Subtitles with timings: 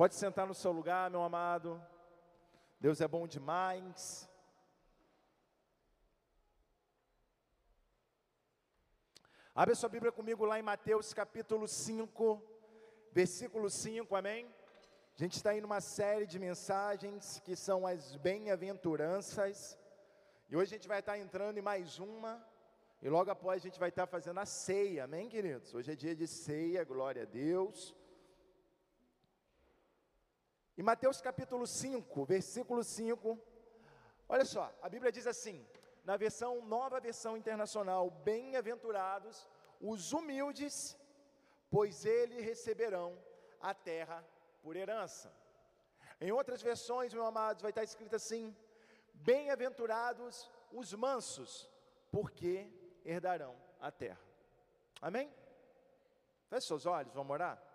[0.00, 1.84] Pode sentar no seu lugar, meu amado.
[2.78, 4.28] Deus é bom demais.
[9.52, 12.40] Abre sua Bíblia comigo lá em Mateus capítulo 5,
[13.10, 14.46] versículo 5, amém?
[15.16, 19.76] A gente está aí numa série de mensagens que são as bem-aventuranças,
[20.48, 22.40] e hoje a gente vai estar entrando em mais uma,
[23.02, 25.74] e logo após a gente vai estar fazendo a ceia, amém, queridos?
[25.74, 27.97] Hoje é dia de ceia, glória a Deus.
[30.78, 33.36] Em Mateus capítulo 5, versículo 5,
[34.28, 35.66] olha só, a Bíblia diz assim,
[36.04, 39.48] na versão, nova versão internacional, bem-aventurados
[39.80, 40.96] os humildes,
[41.68, 43.20] pois eles receberão
[43.60, 44.24] a terra
[44.62, 45.34] por herança.
[46.20, 48.56] Em outras versões, meus amados, vai estar escrito assim:
[49.14, 51.68] bem-aventurados os mansos,
[52.12, 52.72] porque
[53.04, 54.20] herdarão a terra.
[55.02, 55.28] Amém?
[56.46, 57.67] Feche seus olhos, vamos orar.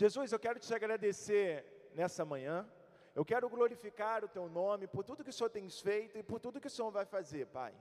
[0.00, 1.62] Jesus, eu quero te agradecer
[1.94, 2.66] nessa manhã.
[3.14, 6.40] Eu quero glorificar o teu nome por tudo que o Senhor tem feito e por
[6.40, 7.74] tudo que o Senhor vai fazer, Pai.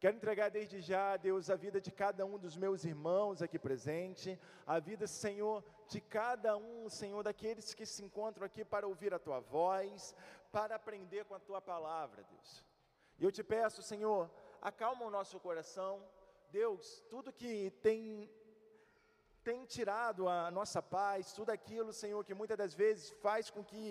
[0.00, 4.36] Quero entregar desde já, Deus, a vida de cada um dos meus irmãos aqui presente,
[4.66, 9.18] a vida, Senhor, de cada um, Senhor, daqueles que se encontram aqui para ouvir a
[9.20, 10.16] tua voz,
[10.50, 12.64] para aprender com a tua palavra, Deus.
[13.16, 14.28] E eu te peço, Senhor,
[14.60, 16.02] acalma o nosso coração,
[16.50, 18.28] Deus, tudo que tem
[19.48, 23.82] tem tirado a nossa paz, tudo aquilo, Senhor, que muitas das vezes faz com que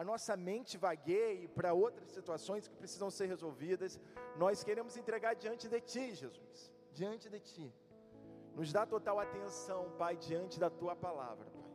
[0.00, 3.98] a nossa mente vagueie para outras situações que precisam ser resolvidas,
[4.36, 7.66] nós queremos entregar diante de Ti, Jesus, diante de Ti.
[8.54, 11.72] Nos dá total atenção, Pai, diante da Tua palavra, Pai.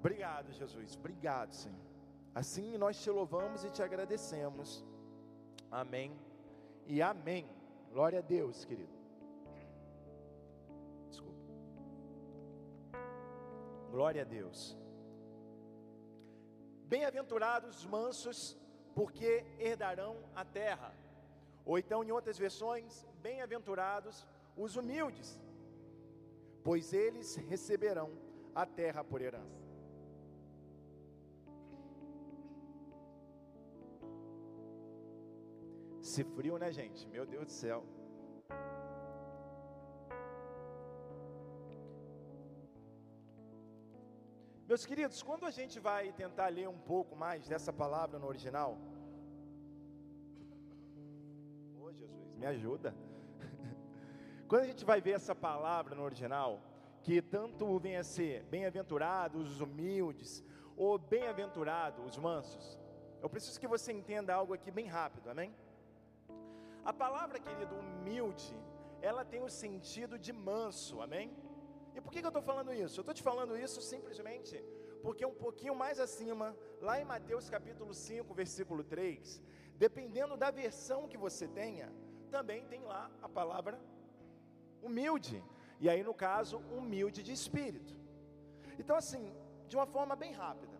[0.00, 1.86] Obrigado, Jesus, obrigado, Senhor.
[2.34, 4.84] Assim nós te louvamos e te agradecemos.
[5.70, 6.10] Amém
[6.86, 7.48] e amém.
[7.92, 8.97] Glória a Deus, querido.
[13.98, 14.78] Glória a Deus.
[16.92, 18.56] Bem-aventurados os mansos,
[18.94, 20.94] porque herdarão a terra.
[21.64, 24.24] Ou então, em outras versões, bem-aventurados
[24.56, 25.28] os humildes,
[26.62, 28.08] pois eles receberão
[28.54, 29.66] a terra por herança.
[36.00, 37.04] Se frio, né, gente?
[37.08, 37.82] Meu Deus do céu.
[44.68, 48.76] Meus queridos, quando a gente vai tentar ler um pouco mais dessa palavra no original,
[51.80, 52.94] oh Jesus, me ajuda.
[54.46, 56.60] Quando a gente vai ver essa palavra no original,
[57.02, 60.44] que tanto vem a ser bem-aventurados os humildes,
[60.76, 62.78] ou bem-aventurados os mansos,
[63.22, 65.50] eu preciso que você entenda algo aqui bem rápido, amém?
[66.84, 68.54] A palavra, querido, humilde,
[69.00, 71.34] ela tem o sentido de manso, amém?
[71.98, 72.98] E por que, que eu estou falando isso?
[72.98, 74.56] Eu estou te falando isso simplesmente
[75.02, 79.42] porque um pouquinho mais acima, lá em Mateus capítulo 5, versículo 3,
[79.76, 81.92] dependendo da versão que você tenha,
[82.30, 83.80] também tem lá a palavra
[84.80, 85.42] humilde.
[85.80, 87.96] E aí, no caso, humilde de espírito.
[88.78, 89.34] Então, assim,
[89.68, 90.76] de uma forma bem rápida,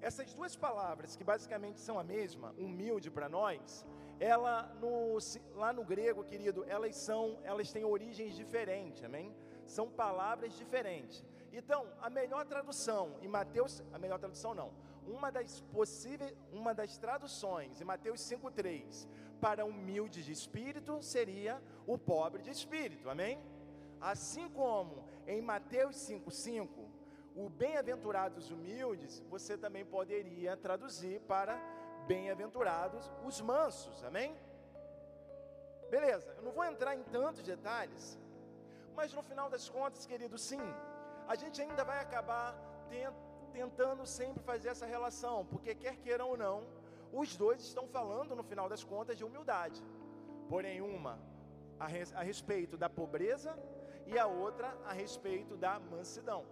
[0.00, 3.84] essas duas palavras, que basicamente são a mesma, humilde para nós,
[4.18, 5.18] ela no,
[5.54, 9.34] lá no grego, querido, elas são, elas têm origens diferentes, amém?
[9.76, 11.24] São palavras diferentes.
[11.52, 14.70] Então, a melhor tradução em Mateus, a melhor tradução não,
[15.06, 19.08] uma das possíveis, uma das traduções em Mateus 5:3
[19.40, 21.54] para humilde de espírito seria
[21.86, 23.08] o pobre de espírito.
[23.08, 23.34] Amém?
[24.00, 26.88] Assim como em Mateus 5:5,
[27.34, 31.54] o bem-aventurados humildes, você também poderia traduzir para
[32.06, 34.02] bem-aventurados os mansos.
[34.04, 34.36] Amém?
[35.90, 38.18] Beleza, eu não vou entrar em tantos detalhes,
[38.94, 40.60] mas no final das contas, querido, sim,
[41.26, 42.54] a gente ainda vai acabar
[43.52, 46.66] tentando sempre fazer essa relação, porque quer queiram ou não,
[47.12, 49.82] os dois estão falando no final das contas de humildade.
[50.48, 51.18] Porém, uma
[51.78, 53.56] a, res, a respeito da pobreza
[54.06, 56.44] e a outra a respeito da mansidão.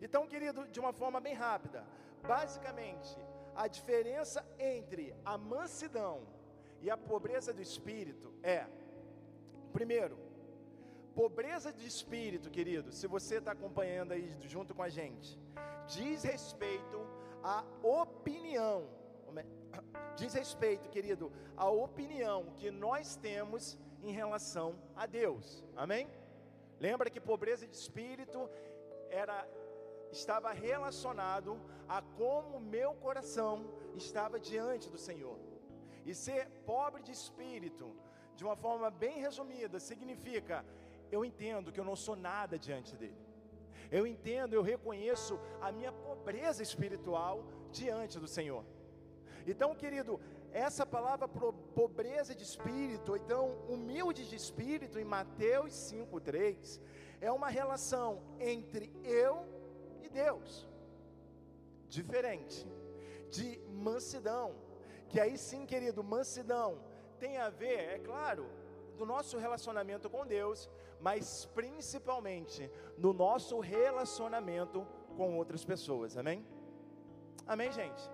[0.00, 1.84] Então, querido, de uma forma bem rápida,
[2.22, 3.16] basicamente,
[3.54, 6.26] a diferença entre a mansidão
[6.80, 8.66] e a pobreza do espírito é,
[9.72, 10.18] primeiro,
[11.14, 15.38] Pobreza de espírito, querido, se você está acompanhando aí junto com a gente,
[15.86, 17.06] diz respeito
[17.42, 18.88] à opinião,
[20.16, 26.08] diz respeito, querido, à opinião que nós temos em relação a Deus, amém?
[26.80, 28.48] Lembra que pobreza de espírito
[29.10, 29.46] era
[30.10, 31.58] estava relacionado
[31.88, 35.38] a como meu coração estava diante do Senhor.
[36.04, 37.94] E ser pobre de espírito,
[38.34, 40.64] de uma forma bem resumida, significa
[41.12, 43.22] eu entendo que eu não sou nada diante dele.
[43.90, 48.64] Eu entendo, eu reconheço a minha pobreza espiritual diante do Senhor.
[49.46, 50.18] Então, querido,
[50.52, 56.80] essa palavra pobreza de espírito, então humilde de espírito, em Mateus 5,3,
[57.20, 59.44] é uma relação entre eu
[60.02, 60.66] e Deus,
[61.88, 62.66] diferente,
[63.30, 64.54] de mansidão,
[65.08, 66.80] que aí sim, querido, mansidão
[67.18, 68.46] tem a ver, é claro,
[68.96, 70.68] do nosso relacionamento com Deus,
[71.02, 76.46] mas principalmente no nosso relacionamento com outras pessoas, amém?
[77.44, 78.08] Amém, gente?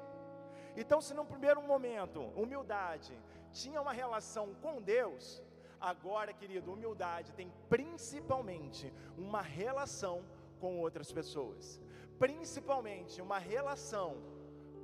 [0.75, 3.13] Então, se no primeiro momento, humildade
[3.53, 5.43] tinha uma relação com Deus,
[5.79, 10.25] agora, querido, humildade tem principalmente uma relação
[10.59, 11.81] com outras pessoas,
[12.19, 14.17] principalmente uma relação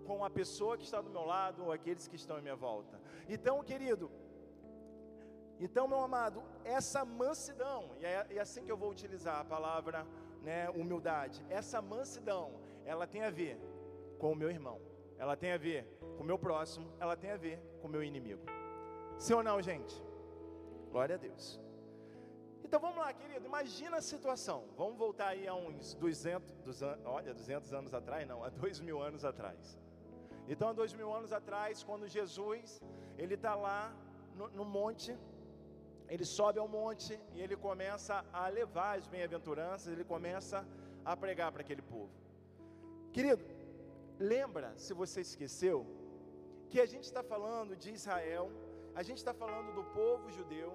[0.05, 3.01] com a pessoa que está do meu lado ou aqueles que estão em minha volta.
[3.29, 4.11] Então, querido,
[5.61, 10.06] então, meu amado, essa mansidão, e é, é assim que eu vou utilizar a palavra
[10.43, 12.53] né, humildade, essa mansidão,
[12.85, 13.59] ela tem a ver
[14.19, 14.81] com o meu irmão,
[15.17, 15.87] ela tem a ver
[16.17, 18.43] com o meu próximo, ela tem a ver com o meu inimigo.
[19.19, 19.95] Sim ou não, gente?
[20.91, 21.61] Glória a Deus.
[22.65, 24.65] Então vamos lá, querido, imagina a situação.
[24.77, 29.01] Vamos voltar aí a uns 200, 200 olha, 200 anos atrás, não, a dois mil
[29.01, 29.79] anos atrás.
[30.47, 32.81] Então, há dois mil anos atrás, quando Jesus,
[33.17, 33.95] ele está lá
[34.35, 35.17] no, no monte,
[36.09, 40.67] ele sobe ao monte e ele começa a levar as bem-aventuranças, ele começa
[41.05, 42.12] a pregar para aquele povo.
[43.12, 43.45] Querido,
[44.19, 45.87] lembra, se você esqueceu,
[46.71, 48.51] que a gente está falando de Israel,
[48.95, 50.73] a gente está falando do povo judeu,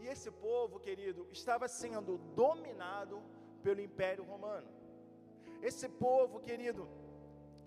[0.00, 3.22] e esse povo, querido, estava sendo dominado
[3.62, 4.68] pelo Império Romano.
[5.62, 6.88] Esse povo, querido,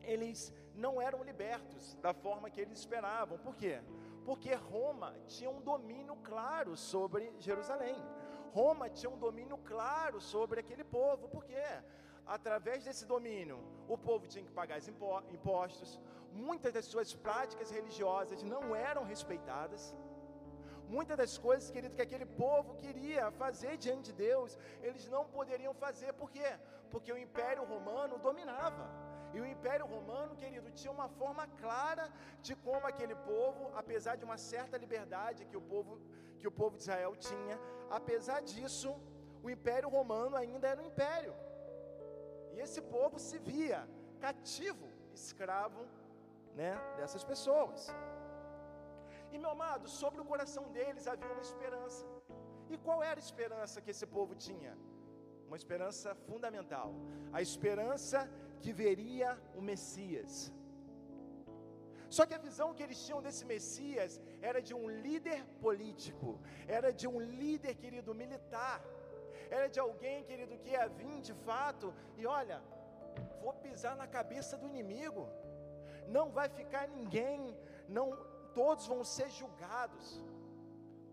[0.01, 3.38] eles não eram libertos da forma que eles esperavam.
[3.38, 3.81] Por quê?
[4.25, 7.95] Porque Roma tinha um domínio claro sobre Jerusalém.
[8.51, 11.27] Roma tinha um domínio claro sobre aquele povo.
[11.30, 11.68] Por quê?
[12.25, 14.80] Através desse domínio, o povo tinha que pagar
[15.30, 16.00] impostos.
[16.31, 19.95] Muitas das suas práticas religiosas não eram respeitadas.
[20.88, 25.74] Muitas das coisas, querido, que aquele povo queria fazer diante de Deus, eles não poderiam
[25.74, 26.13] fazer.
[26.13, 26.57] Por quê?
[26.89, 28.89] Porque o Império Romano dominava.
[29.33, 32.05] E o Império Romano, querido, tinha uma forma clara
[32.45, 35.99] de como aquele povo, apesar de uma certa liberdade que o povo,
[36.39, 37.55] que o povo de Israel tinha,
[37.99, 38.89] apesar disso,
[39.45, 41.33] o Império Romano ainda era um império.
[42.53, 43.79] E esse povo se via
[44.25, 45.83] cativo, escravo,
[46.59, 47.87] né, dessas pessoas.
[49.31, 52.05] E meu amado, sobre o coração deles havia uma esperança.
[52.69, 54.73] E qual era a esperança que esse povo tinha?
[55.47, 56.89] Uma esperança fundamental.
[57.37, 58.19] A esperança
[58.63, 59.29] que veria
[59.59, 60.51] o Messias.
[62.15, 64.19] Só que a visão que eles tinham desse Messias
[64.50, 66.39] era de um líder político,
[66.77, 68.79] era de um líder, querido, militar,
[69.57, 72.57] era de alguém, querido, que ia vir de fato e olha,
[73.44, 75.23] vou pisar na cabeça do inimigo,
[76.07, 77.55] não vai ficar ninguém,
[77.88, 78.07] não,
[78.53, 80.05] todos vão ser julgados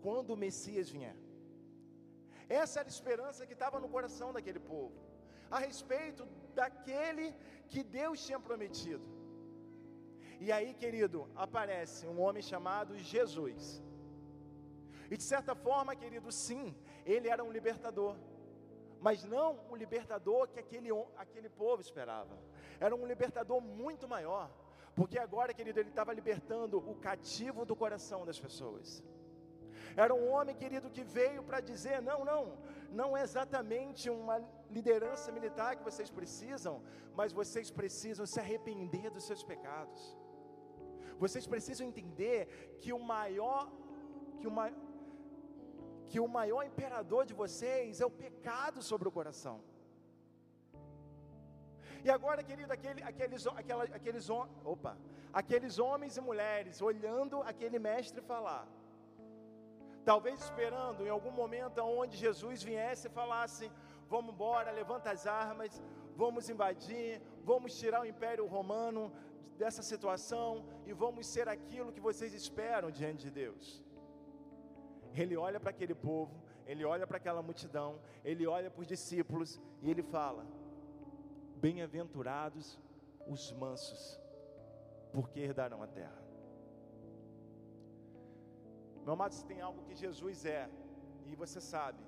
[0.01, 1.15] quando o Messias vier.
[2.49, 4.97] Essa era a esperança que estava no coração daquele povo,
[5.49, 7.33] a respeito daquele
[7.67, 9.05] que Deus tinha prometido.
[10.39, 13.81] E aí, querido, aparece um homem chamado Jesus.
[15.09, 18.15] E de certa forma, querido, sim, ele era um libertador.
[18.99, 22.37] Mas não o libertador que aquele, aquele povo esperava.
[22.79, 24.49] Era um libertador muito maior.
[24.95, 29.03] Porque agora, querido, ele estava libertando o cativo do coração das pessoas.
[30.03, 32.41] Era um homem, querido, que veio para dizer: não, não,
[32.99, 34.37] não é exatamente uma
[34.77, 36.75] liderança militar que vocês precisam,
[37.19, 40.01] mas vocês precisam se arrepender dos seus pecados.
[41.23, 42.39] Vocês precisam entender
[42.81, 43.61] que o maior,
[44.39, 44.53] que o,
[46.09, 49.57] que o maior imperador de vocês é o pecado sobre o coração.
[52.05, 54.97] E agora, querido, aquele, aqueles, aquela, aqueles, opa,
[55.33, 58.65] aqueles homens e mulheres olhando aquele mestre falar,
[60.09, 63.65] talvez esperando em algum momento onde Jesus viesse e falasse:
[64.13, 65.71] vamos embora, levanta as armas,
[66.21, 69.01] vamos invadir, vamos tirar o Império Romano
[69.61, 70.47] dessa situação
[70.85, 73.83] e vamos ser aquilo que vocês esperam diante de Deus.
[75.21, 76.35] Ele olha para aquele povo,
[76.65, 80.45] ele olha para aquela multidão, ele olha para os discípulos e ele fala:
[81.65, 82.79] Bem-aventurados
[83.35, 84.01] os mansos,
[85.11, 86.26] porque herdarão a terra.
[89.07, 90.69] Meu amado, se tem algo que Jesus é,
[91.27, 91.99] e você sabe,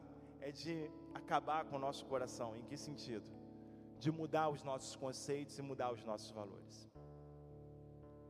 [0.42, 0.74] é de
[1.20, 2.58] acabar com o nosso coração.
[2.58, 3.26] Em que sentido?
[3.98, 6.76] De mudar os nossos conceitos e mudar os nossos valores.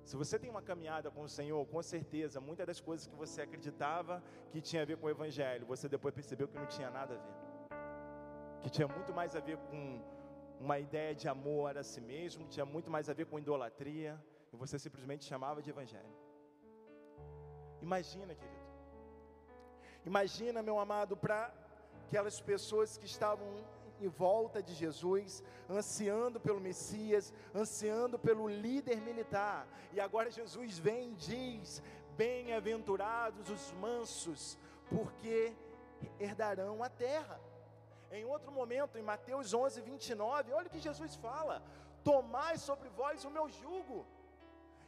[0.09, 3.41] Se você tem uma caminhada com o Senhor, com certeza, muitas das coisas que você
[3.41, 4.21] acreditava
[4.51, 7.21] que tinha a ver com o Evangelho, você depois percebeu que não tinha nada a
[7.25, 7.37] ver.
[8.61, 9.81] Que tinha muito mais a ver com
[10.59, 14.23] uma ideia de amor a si mesmo, tinha muito mais a ver com idolatria,
[14.53, 16.15] e você simplesmente chamava de evangelho.
[17.81, 18.58] Imagina, querido.
[20.09, 21.53] Imagina, meu amado, para
[22.07, 23.47] aquelas pessoas que estavam
[24.01, 29.67] em volta de Jesus, ansiando pelo Messias, ansiando pelo líder militar.
[29.93, 31.83] E agora Jesus vem e diz:
[32.17, 34.57] Bem-aventurados os mansos,
[34.89, 35.53] porque
[36.19, 37.39] herdarão a terra.
[38.11, 41.61] Em outro momento, em Mateus 11, 29, olha o que Jesus fala:
[42.03, 44.07] Tomai sobre vós o meu jugo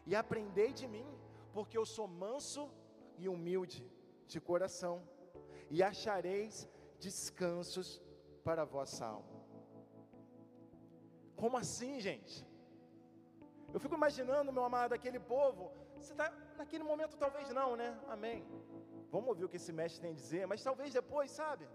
[0.07, 1.09] e aprendei de mim,
[1.53, 2.71] porque eu sou manso
[3.19, 4.00] e humilde
[4.33, 4.95] de coração,
[5.69, 6.55] e achareis
[7.05, 7.89] descansos
[8.45, 9.39] para a vossa alma.
[11.41, 12.35] Como assim, gente?
[13.73, 15.71] Eu fico imaginando, meu amado, aquele povo.
[15.97, 17.89] Você está naquele momento, talvez não, né?
[18.15, 18.39] Amém.
[19.13, 21.65] Vamos ouvir o que esse mestre tem a dizer, mas talvez depois, sabe?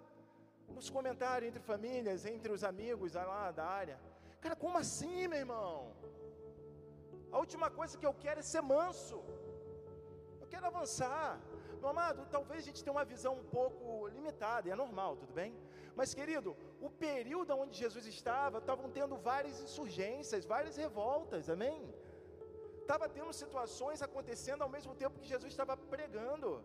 [0.77, 3.99] Nos comentários entre famílias, entre os amigos lá da área.
[4.41, 5.93] Cara, como assim, meu irmão?
[7.31, 9.19] A última coisa que eu quero é ser manso.
[10.41, 11.41] Eu quero avançar.
[11.81, 15.53] Meu amado, talvez a gente tenha uma visão um pouco limitada, é normal, tudo bem?
[15.95, 21.79] Mas, querido, o período onde Jesus estava, estavam tendo várias insurgências, várias revoltas, amém?
[22.83, 26.63] Estava tendo situações acontecendo ao mesmo tempo que Jesus estava pregando.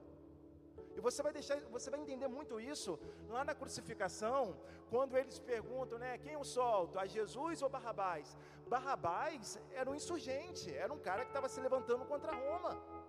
[0.96, 3.00] E você vai deixar, você vai entender muito isso
[3.30, 4.58] lá na crucificação,
[4.90, 8.36] quando eles perguntam, né, quem eu solto, a Jesus ou Barrabás?
[8.68, 13.01] Barrabás era um insurgente, era um cara que estava se levantando contra Roma.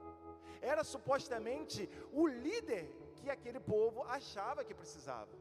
[0.62, 2.84] Era supostamente o líder
[3.16, 5.34] que aquele povo achava que precisava.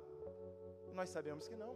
[1.00, 1.74] Nós sabemos que não.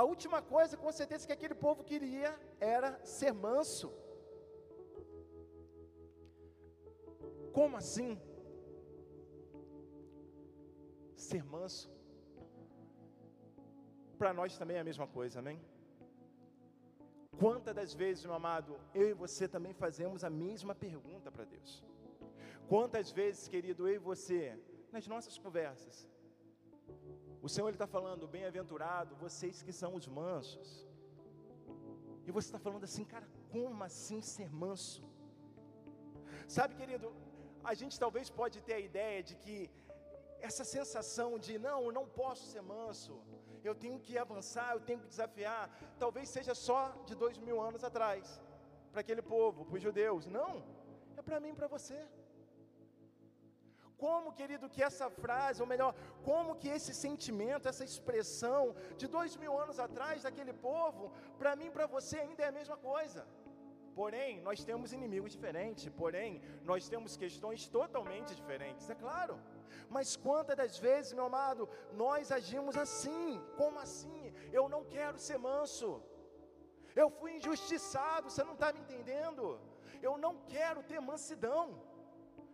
[0.00, 2.30] A última coisa, com certeza, que aquele povo queria
[2.60, 3.88] era ser manso.
[7.52, 8.10] Como assim?
[11.16, 11.90] Ser manso.
[14.16, 15.58] Para nós também é a mesma coisa, amém?
[17.42, 21.72] Quantas das vezes, meu amado, eu e você também fazemos a mesma pergunta para Deus?
[22.72, 24.40] Quantas vezes, querido, eu e você,
[24.92, 25.96] nas nossas conversas,
[27.40, 30.68] o Senhor está falando, bem-aventurado, vocês que são os mansos.
[32.26, 35.04] E você está falando assim, cara, como assim ser manso?
[36.56, 37.08] Sabe, querido,
[37.62, 39.70] a gente talvez pode ter a ideia de que
[40.48, 43.14] essa sensação de não, eu não posso ser manso,
[43.66, 47.82] eu tenho que avançar, eu tenho que desafiar, talvez seja só de dois mil anos
[47.82, 48.40] atrás,
[48.92, 50.26] para aquele povo, para os judeus.
[50.26, 50.62] Não,
[51.16, 51.98] é para mim e para você.
[53.96, 59.36] Como, querido, que essa frase, ou melhor, como que esse sentimento, essa expressão de dois
[59.36, 63.26] mil anos atrás daquele povo, para mim, para você ainda é a mesma coisa.
[64.00, 69.36] Porém, nós temos inimigos diferentes, porém, nós temos questões totalmente diferentes, é claro.
[69.88, 71.68] Mas quantas das vezes, meu amado,
[72.02, 73.40] nós agimos assim?
[73.56, 74.32] Como assim?
[74.52, 76.02] Eu não quero ser manso.
[77.02, 79.60] Eu fui injustiçado, você não está me entendendo?
[80.02, 81.64] Eu não quero ter mansidão.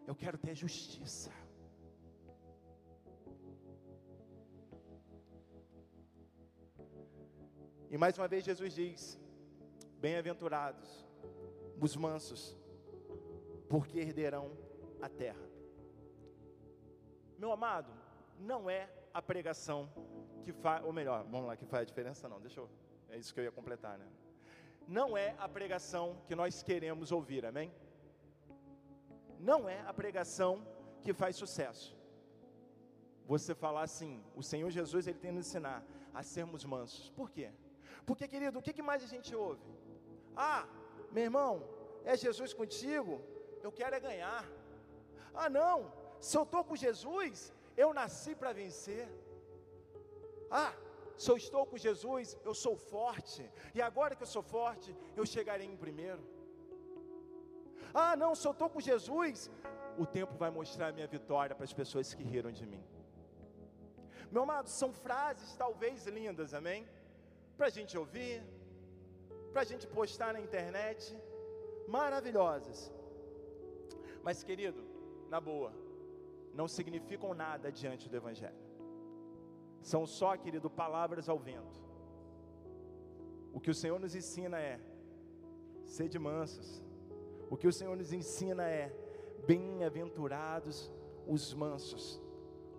[0.07, 1.33] Eu quero ter justiça.
[7.91, 9.19] E mais uma vez Jesus diz:
[10.05, 11.07] Bem-aventurados
[11.81, 12.57] os mansos,
[13.69, 14.47] porque herderão
[15.01, 15.54] a terra.
[17.45, 17.93] Meu amado,
[18.41, 19.79] não é a pregação
[20.43, 22.71] que faz, ou melhor, vamos lá, que faz a diferença, não, deixa eu,
[23.11, 24.09] é isso que eu ia completar, né?
[24.89, 27.71] Não é a pregação que nós queremos ouvir, amém?
[29.51, 30.53] não é a pregação
[31.03, 31.89] que faz sucesso.
[33.27, 35.85] Você falar assim, o Senhor Jesus ele tem nos ensinar
[36.15, 37.11] a sermos mansos.
[37.11, 37.51] Por quê?
[38.07, 39.67] Porque, querido, o que, mais a gente ouve?
[40.35, 40.67] Ah,
[41.13, 41.53] meu irmão,
[42.05, 43.21] é Jesus contigo?
[43.63, 44.45] Eu quero é ganhar.
[45.35, 45.93] Ah, não,
[46.29, 47.53] se eu estou com Jesus,
[47.83, 49.05] eu nasci para vencer.
[50.63, 50.73] Ah,
[51.23, 53.43] se eu estou com Jesus, eu sou forte.
[53.77, 56.23] E agora que eu sou forte, eu chegarei em primeiro.
[58.03, 59.51] Ah, não, se eu estou com Jesus,
[59.99, 62.83] o tempo vai mostrar a minha vitória para as pessoas que riram de mim.
[64.33, 66.89] Meu amado, são frases talvez lindas, amém?
[67.57, 68.43] Para a gente ouvir,
[69.53, 71.17] para a gente postar na internet,
[71.87, 72.91] maravilhosas.
[74.23, 74.83] Mas, querido,
[75.29, 75.84] na boa,
[76.55, 78.63] não significam nada diante do Evangelho.
[79.81, 81.83] São só, querido, palavras ao vento.
[83.53, 84.81] O que o Senhor nos ensina é:
[85.85, 86.83] sede mansos,
[87.51, 88.89] o que o Senhor nos ensina é:
[89.47, 90.91] bem-aventurados
[91.27, 92.23] os mansos,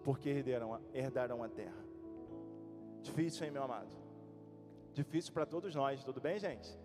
[0.04, 1.86] porque herdarão, herdarão a terra.
[3.02, 3.96] Difícil, hein, meu amado?
[4.94, 6.76] Difícil para todos nós, tudo bem, gente?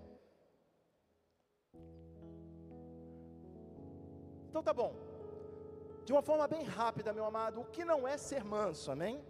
[4.48, 5.09] Então tá bom.
[6.04, 9.24] De uma forma bem rápida, meu amado, o que não é ser manso, amém?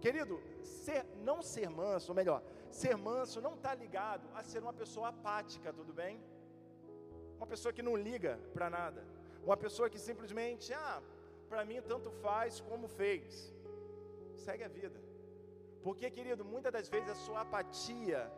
[0.00, 4.72] Querido, ser, não ser manso, ou melhor, ser manso não está ligado a ser uma
[4.72, 6.20] pessoa apática, tudo bem?
[7.36, 9.04] Uma pessoa que não liga para nada.
[9.44, 11.00] Uma pessoa que simplesmente, ah,
[11.48, 13.54] para mim tanto faz como fez.
[14.36, 15.00] Segue a vida.
[15.82, 18.30] Porque, querido, muitas das vezes a sua apatia,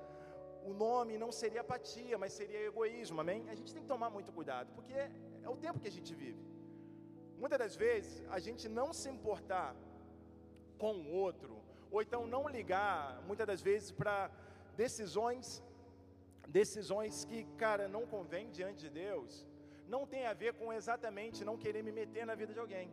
[0.65, 3.49] o nome não seria apatia, mas seria egoísmo, amém?
[3.49, 5.11] A gente tem que tomar muito cuidado, porque é,
[5.43, 6.50] é o tempo que a gente vive.
[7.43, 9.75] Muitas das vezes, a gente não se importar
[10.83, 11.53] com o outro,
[11.91, 14.31] ou então não ligar, muitas das vezes, para
[14.77, 15.63] decisões,
[16.61, 19.47] decisões que, cara, não convém diante de Deus,
[19.95, 22.89] não tem a ver com exatamente não querer me meter na vida de alguém,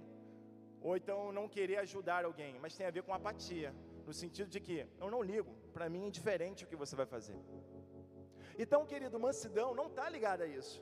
[0.81, 3.75] ou então não querer ajudar alguém, mas tem a ver com apatia
[4.07, 7.05] no sentido de que eu não ligo, para mim é indiferente o que você vai
[7.05, 7.39] fazer.
[8.57, 10.81] Então, querido, mansidão não está ligado a isso.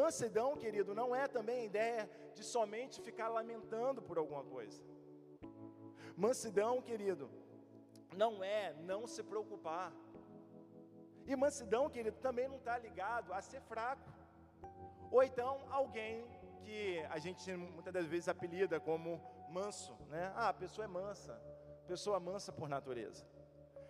[0.00, 4.82] Mansidão, querido, não é também a ideia de somente ficar lamentando por alguma coisa.
[6.24, 7.30] Mansidão, querido,
[8.22, 9.92] não é não se preocupar.
[11.26, 14.08] E mansidão, querido, também não está ligado a ser fraco.
[15.10, 16.26] Ou então alguém
[16.64, 20.32] que a gente muitas das vezes apelida como manso, né?
[20.34, 21.34] Ah, a pessoa é mansa
[21.84, 23.24] pessoa mansa por natureza.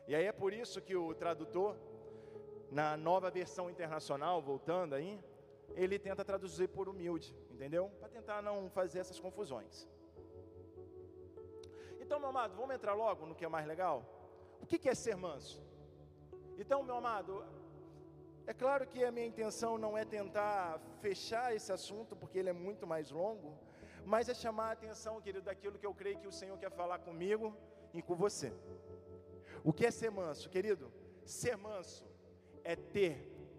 [0.06, 1.76] E aí é por isso que o tradutor,
[2.70, 5.18] na nova versão internacional, voltando aí,
[5.74, 7.90] ele tenta traduzir por humilde, entendeu?
[8.00, 9.88] Para tentar não fazer essas confusões.
[12.00, 14.04] Então, meu amado, vamos entrar logo no que é mais legal?
[14.60, 15.62] O que é ser manso?
[16.56, 17.44] Então, meu amado,
[18.46, 22.52] é claro que a minha intenção não é tentar fechar esse assunto, porque ele é
[22.52, 23.58] muito mais longo,
[24.04, 26.98] mas é chamar a atenção, querido, daquilo que eu creio que o Senhor quer falar
[26.98, 27.56] comigo
[27.92, 28.52] e com você.
[29.62, 30.92] O que é ser manso, querido?
[31.24, 32.06] Ser manso
[32.62, 33.14] é ter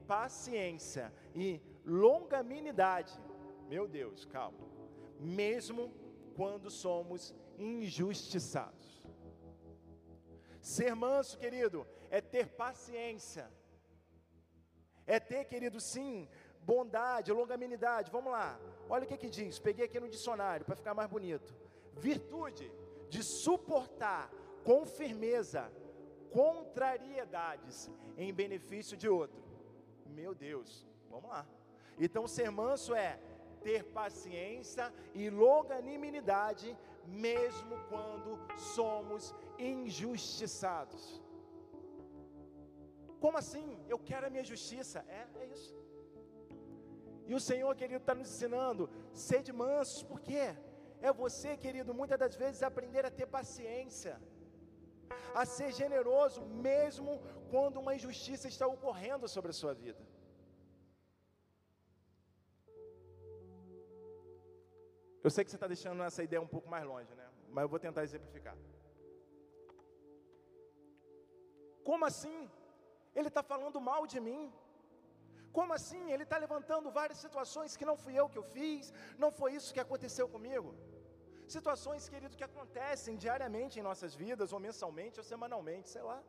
[0.07, 3.13] paciência e longanimidade.
[3.67, 4.57] Meu Deus, calma.
[5.19, 5.93] Mesmo
[6.35, 9.05] quando somos injustiçados.
[10.59, 13.49] Ser manso, querido, é ter paciência.
[15.05, 16.27] É ter, querido, sim,
[16.61, 18.11] bondade, longanimidade.
[18.11, 18.59] Vamos lá.
[18.89, 19.59] Olha o que que diz.
[19.59, 21.55] Peguei aqui no dicionário para ficar mais bonito.
[21.93, 22.71] Virtude
[23.09, 24.31] de suportar
[24.63, 25.71] com firmeza
[26.31, 29.41] contrariedades em benefício de outro.
[30.07, 31.47] Meu Deus, vamos lá.
[31.99, 33.19] Então, ser manso é
[33.61, 36.77] ter paciência e longanimidade,
[37.07, 41.21] mesmo quando somos injustiçados.
[43.19, 43.79] Como assim?
[43.87, 45.03] Eu quero a minha justiça.
[45.07, 45.73] É, é isso.
[47.27, 50.55] E o Senhor, querido, está nos ensinando: sede mansos, por quê?
[51.01, 54.21] É você, querido, muitas das vezes aprender a ter paciência,
[55.33, 60.01] a ser generoso, mesmo quando uma injustiça está ocorrendo sobre a sua vida.
[65.25, 67.27] Eu sei que você está deixando essa ideia um pouco mais longe, né?
[67.53, 68.55] Mas eu vou tentar exemplificar.
[71.87, 72.39] Como assim?
[73.19, 74.41] Ele está falando mal de mim.
[75.57, 76.03] Como assim?
[76.13, 79.73] Ele está levantando várias situações que não fui eu que eu fiz, não foi isso
[79.75, 80.69] que aconteceu comigo.
[81.55, 86.19] Situações, querido, que acontecem diariamente em nossas vidas, ou mensalmente, ou semanalmente, sei lá.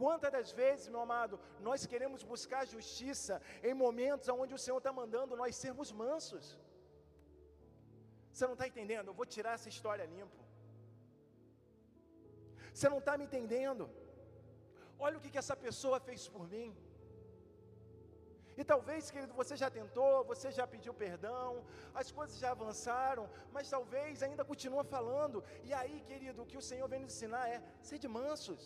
[0.00, 1.36] Quantas das vezes, meu amado,
[1.68, 3.34] nós queremos buscar justiça
[3.68, 6.46] em momentos onde o Senhor está mandando nós sermos mansos?
[8.32, 9.08] Você não está entendendo?
[9.08, 10.40] Eu vou tirar essa história limpo.
[12.72, 13.84] Você não está me entendendo?
[15.06, 16.68] Olha o que, que essa pessoa fez por mim.
[18.60, 21.48] E talvez, querido, você já tentou, você já pediu perdão,
[22.00, 25.42] as coisas já avançaram, mas talvez ainda continua falando.
[25.68, 27.58] E aí, querido, o que o Senhor vem nos ensinar é
[27.88, 28.62] ser de mansos.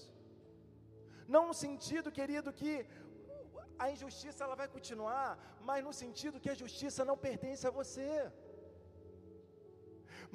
[1.35, 2.73] Não no sentido, querido, que
[3.85, 5.31] a injustiça ela vai continuar,
[5.69, 8.11] mas no sentido que a justiça não pertence a você.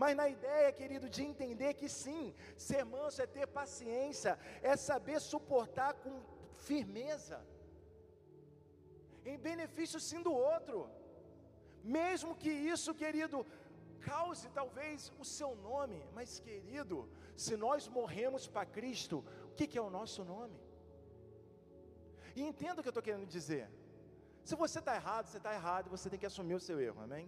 [0.01, 2.23] Mas na ideia, querido, de entender que sim,
[2.69, 4.33] ser manso é ter paciência,
[4.71, 6.15] é saber suportar com
[6.69, 7.39] firmeza
[9.31, 10.89] em benefício sim do outro,
[11.83, 13.45] mesmo que isso, querido,
[14.09, 16.97] cause talvez o seu nome, mas querido,
[17.35, 19.17] se nós morremos para Cristo,
[19.49, 20.57] o que, que é o nosso nome?
[22.37, 23.63] E entenda o que eu estou querendo dizer.
[24.49, 27.25] Se você está errado, você está errado, você tem que assumir o seu erro, amém?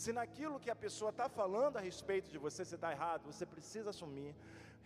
[0.00, 3.46] Se naquilo que a pessoa está falando a respeito de você, você está errado, você
[3.54, 4.34] precisa assumir,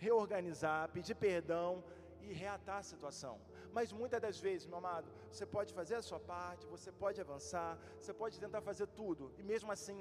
[0.05, 1.83] reorganizar, pedir perdão
[2.21, 3.35] e reatar a situação.
[3.77, 7.71] Mas muitas das vezes, meu amado, você pode fazer a sua parte, você pode avançar,
[7.99, 9.99] você pode tentar fazer tudo, e mesmo assim,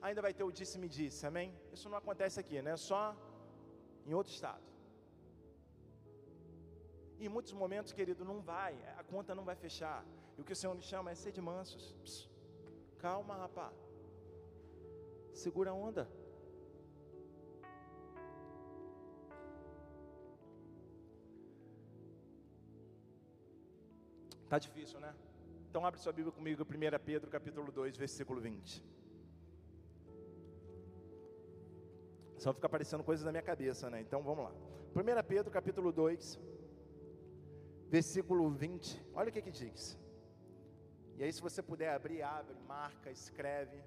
[0.00, 1.54] ainda vai ter o disse-me disse, amém?
[1.72, 2.76] Isso não acontece aqui, né?
[2.76, 3.16] Só
[4.04, 4.71] em outro estado.
[7.24, 10.04] Em muitos momentos, querido, não vai, a conta não vai fechar.
[10.36, 12.28] E o que o Senhor nos chama é ser de mansos.
[12.98, 13.76] Calma, rapaz.
[15.32, 16.04] Segura a onda.
[24.48, 25.14] Tá difícil, né?
[25.68, 28.84] Então abre sua Bíblia comigo, 1 Pedro capítulo 2, versículo 20.
[32.36, 34.00] Só fica aparecendo coisas na minha cabeça, né?
[34.00, 34.52] Então vamos lá.
[34.94, 36.38] 1 Pedro capítulo 2,
[37.94, 39.04] versículo 20.
[39.14, 39.98] Olha o que que diz.
[41.18, 43.78] E aí, se você puder abrir, abre, marca, escreve.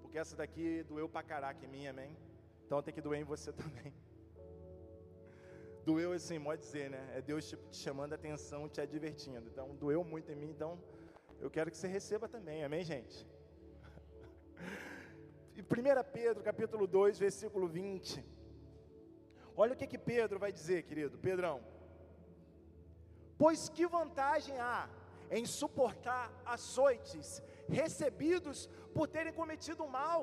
[0.00, 2.16] Porque essa daqui doeu pra caraca em mim, amém?
[2.64, 3.92] Então tem que doer em você também.
[5.84, 7.02] Doeu assim, pode dizer, né?
[7.16, 9.48] É Deus te, te chamando a atenção, te advertindo.
[9.50, 10.80] Então, doeu muito em mim, então
[11.40, 13.26] eu quero que você receba também, amém, gente?
[15.54, 15.64] E 1
[16.12, 18.24] Pedro, capítulo 2, versículo 20.
[19.54, 21.71] Olha o que que Pedro vai dizer, querido, Pedrão.
[23.42, 24.88] Pois que vantagem há
[25.38, 27.28] em suportar açoites
[27.78, 28.58] recebidos
[28.96, 30.20] por terem cometido mal?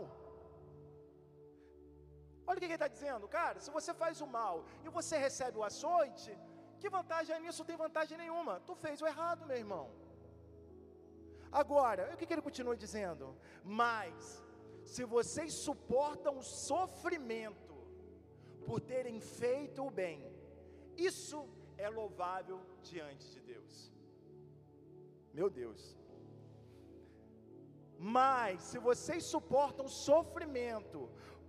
[2.48, 3.60] Olha o que ele está dizendo, cara.
[3.66, 6.32] Se você faz o mal e você recebe o açoite,
[6.80, 7.60] que vantagem é nisso?
[7.62, 8.62] Não tem vantagem nenhuma.
[8.62, 9.86] Tu fez o errado, meu irmão.
[11.52, 13.36] Agora, o que, que ele continua dizendo?
[13.84, 14.42] Mas,
[14.94, 17.76] se vocês suportam o sofrimento
[18.66, 20.20] por terem feito o bem,
[21.12, 21.40] isso
[21.86, 22.60] é louvável
[22.92, 23.74] diante de Deus.
[25.34, 25.82] Meu Deus.
[27.98, 31.00] Mas, se vocês suportam sofrimento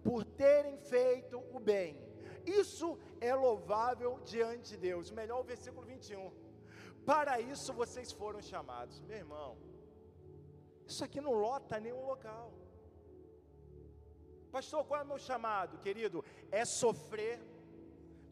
[0.03, 1.91] por terem feito o bem.
[2.61, 5.11] Isso é louvável diante de Deus.
[5.11, 6.31] Melhor o versículo 21.
[7.05, 9.01] Para isso vocês foram chamados.
[9.03, 9.57] Meu irmão,
[10.87, 12.53] isso aqui não lota nenhum local.
[14.51, 16.25] Pastor, qual é o meu chamado, querido?
[16.51, 17.41] É sofrer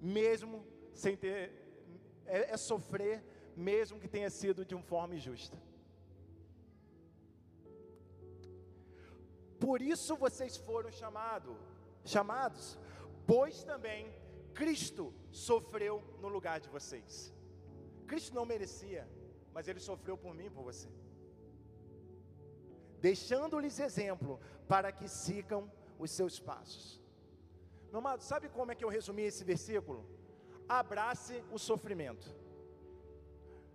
[0.00, 1.67] mesmo sem ter.
[2.28, 3.22] É, é sofrer
[3.56, 5.58] mesmo que tenha sido de uma forma injusta.
[9.58, 11.56] Por isso vocês foram chamado,
[12.04, 12.78] chamados,
[13.26, 14.14] pois também
[14.54, 17.34] Cristo sofreu no lugar de vocês.
[18.06, 19.08] Cristo não merecia,
[19.52, 20.88] mas ele sofreu por mim e por você.
[23.00, 27.02] Deixando-lhes exemplo para que sigam os seus passos.
[27.90, 30.17] Meu amado, sabe como é que eu resumi esse versículo?
[30.68, 32.28] Abrace o sofrimento.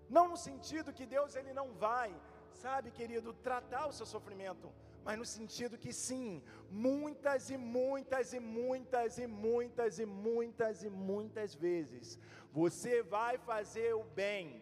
[0.10, 2.14] Não no sentido que Deus ele não vai,
[2.54, 4.72] sabe, querido, tratar o seu sofrimento,
[5.04, 10.90] mas no sentido que sim, muitas e muitas e muitas e muitas e muitas e
[10.90, 12.20] muitas vezes
[12.52, 14.62] você vai fazer o bem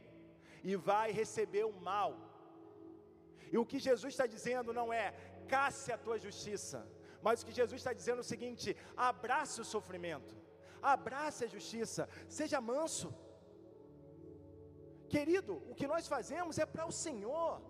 [0.63, 2.15] e vai receber o mal.
[3.51, 5.13] E o que Jesus está dizendo não é
[5.47, 6.87] casse a tua justiça,
[7.21, 10.33] mas o que Jesus está dizendo é o seguinte: abrace o sofrimento,
[10.81, 13.13] abrace a justiça, seja manso.
[15.09, 17.61] Querido, o que nós fazemos é para o Senhor.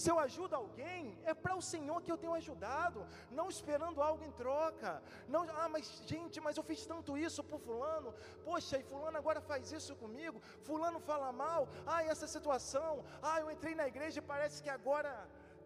[0.00, 3.00] Se eu ajudo alguém, é para o Senhor que eu tenho ajudado,
[3.38, 4.90] não esperando algo em troca.
[5.26, 8.14] Não, ah, mas gente, mas eu fiz tanto isso por fulano.
[8.44, 10.40] Poxa, e fulano agora faz isso comigo.
[10.68, 11.68] Fulano fala mal.
[11.84, 13.04] Ah, essa situação.
[13.20, 15.12] Ah, eu entrei na igreja e parece que agora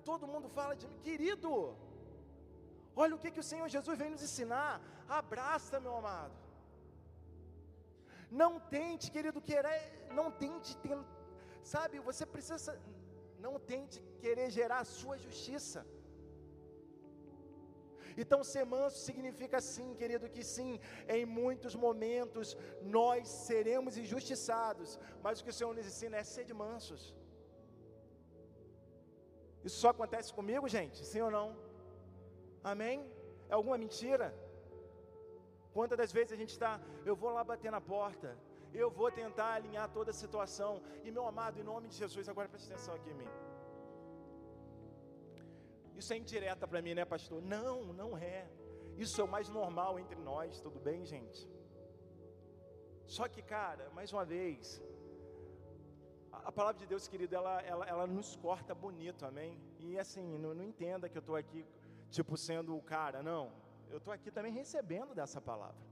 [0.03, 0.99] todo mundo fala de mim.
[1.09, 1.77] Querido,
[2.97, 4.81] olha o que, que o Senhor Jesus vem nos ensinar.
[5.09, 6.35] Abraça, meu amado.
[8.31, 9.81] Não tente, querido, querer,
[10.19, 10.77] não tente,
[11.63, 12.73] sabe, você precisa
[13.45, 15.81] não tente querer gerar a sua justiça.
[18.23, 20.73] Então, ser manso significa sim, querido, que sim,
[21.17, 22.57] em muitos momentos
[22.99, 27.03] nós seremos injustiçados, mas o que o Senhor nos ensina é ser de mansos.
[29.65, 30.99] Isso só acontece comigo, gente?
[31.11, 31.49] Sim ou não?
[32.63, 33.11] Amém?
[33.49, 34.35] É alguma mentira?
[35.73, 38.37] Quantas das vezes a gente está, eu vou lá bater na porta,
[38.73, 40.83] eu vou tentar alinhar toda a situação.
[41.05, 43.29] E meu amado, em nome de Jesus, agora preste atenção aqui em mim.
[45.97, 47.41] Isso é indireta para mim, né, pastor?
[47.43, 48.49] Não, não é.
[48.97, 51.49] Isso é o mais normal entre nós, tudo bem, gente?
[53.07, 54.83] Só que, cara, mais uma vez,
[56.33, 59.61] a, palavra de Deus, querido, ela, ela, ela nos corta bonito, amém?
[59.79, 61.65] E assim, não, não entenda que eu estou aqui,
[62.17, 63.45] tipo, sendo o cara, não.
[63.91, 65.85] Eu estou aqui também recebendo dessa palavra.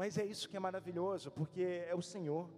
[0.00, 2.48] Mas é isso que é maravilhoso, porque é o Senhor.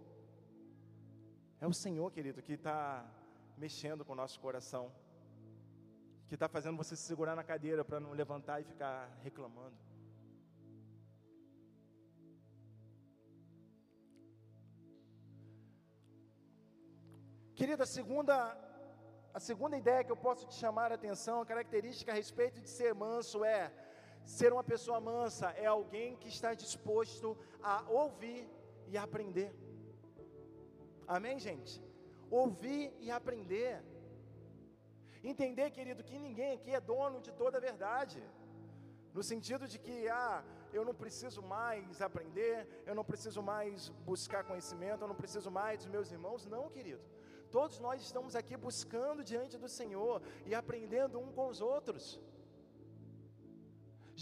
[1.59, 3.05] É o Senhor, querido, que está
[3.57, 4.85] mexendo com o nosso coração.
[6.27, 9.77] Que está fazendo você se segurar na cadeira para não levantar e ficar reclamando.
[17.55, 18.35] Querida, a segunda,
[19.33, 22.69] a segunda ideia que eu posso te chamar a atenção, a característica a respeito de
[22.69, 23.71] ser manso é
[24.25, 28.49] Ser uma pessoa mansa é alguém que está disposto a ouvir
[28.87, 29.53] e aprender.
[31.07, 31.81] Amém, gente?
[32.29, 33.83] Ouvir e aprender.
[35.23, 38.23] Entender, querido, que ninguém aqui é dono de toda a verdade.
[39.13, 44.43] No sentido de que, ah, eu não preciso mais aprender, eu não preciso mais buscar
[44.43, 46.45] conhecimento, eu não preciso mais dos meus irmãos.
[46.45, 47.03] Não, querido.
[47.55, 50.15] Todos nós estamos aqui buscando diante do Senhor
[50.49, 52.03] e aprendendo um com os outros.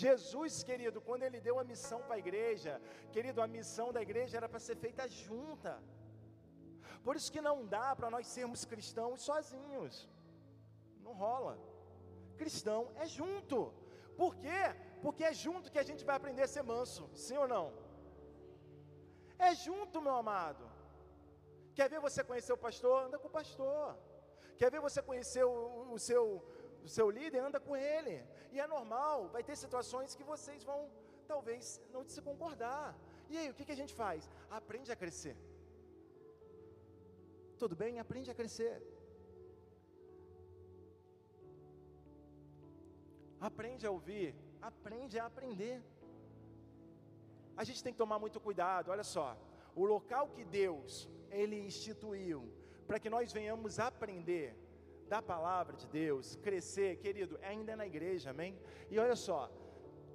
[0.03, 2.73] Jesus, querido, quando ele deu a missão para a igreja,
[3.15, 5.73] querido, a missão da igreja era para ser feita junta.
[7.05, 10.09] Por isso que não dá para nós sermos cristãos sozinhos.
[11.05, 11.55] Não rola.
[12.41, 13.73] Cristão é junto.
[14.21, 14.61] Por quê?
[15.03, 17.65] Porque é junto que a gente vai aprender a ser manso, sim ou não?
[19.37, 20.70] É junto, meu amado.
[21.81, 22.95] Quer ver você conhecer o pastor?
[23.05, 23.85] Anda com o pastor.
[24.59, 25.53] Quer ver você conhecer o,
[25.95, 26.23] o seu,
[26.87, 27.39] o seu líder?
[27.39, 28.15] Anda com ele.
[28.53, 30.79] E é normal, vai ter situações que vocês vão,
[31.31, 31.63] talvez,
[31.93, 32.83] não se concordar.
[33.31, 34.29] E aí, o que, que a gente faz?
[34.59, 35.35] Aprende a crescer.
[37.61, 37.97] Tudo bem?
[38.03, 38.75] Aprende a crescer.
[43.49, 44.29] Aprende a ouvir,
[44.71, 45.77] aprende a aprender.
[47.57, 49.27] A gente tem que tomar muito cuidado, olha só.
[49.81, 50.93] O local que Deus
[51.31, 52.51] ele instituiu
[52.87, 54.55] para que nós venhamos aprender
[55.07, 58.57] da palavra de Deus, crescer, querido, é ainda na igreja, amém?
[58.89, 59.51] E olha só,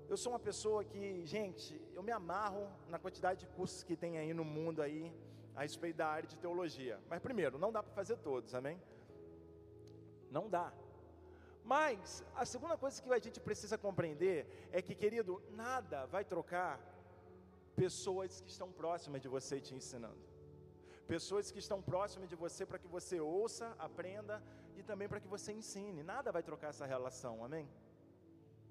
[0.09, 4.19] eu sou uma pessoa que, gente, eu me amarro na quantidade de cursos que tem
[4.19, 5.13] aí no mundo aí
[5.55, 7.01] a respeito da área de teologia.
[7.11, 8.81] Mas primeiro, não dá para fazer todos, amém?
[10.31, 10.73] Não dá.
[11.65, 16.81] Mas a segunda coisa que a gente precisa compreender é que, querido, nada vai trocar
[17.75, 20.26] pessoas que estão próximas de você te ensinando.
[21.07, 24.43] Pessoas que estão próximas de você para que você ouça, aprenda
[24.77, 26.03] e também para que você ensine.
[26.03, 27.69] Nada vai trocar essa relação, amém?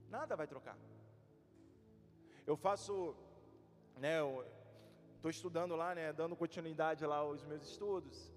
[0.09, 0.77] Nada vai trocar.
[2.45, 3.15] Eu faço,
[3.97, 4.17] né,
[5.15, 8.31] estou estudando lá, né, dando continuidade lá aos meus estudos.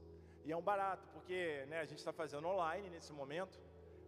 [0.44, 3.60] E é um barato, porque né, a gente está fazendo online nesse momento.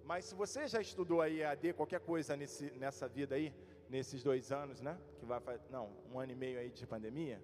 [0.05, 3.53] Mas se você já estudou aí AD, qualquer coisa nesse, nessa vida aí,
[3.88, 4.98] nesses dois anos, né?
[5.18, 7.42] Que vai não, um ano e meio aí de pandemia.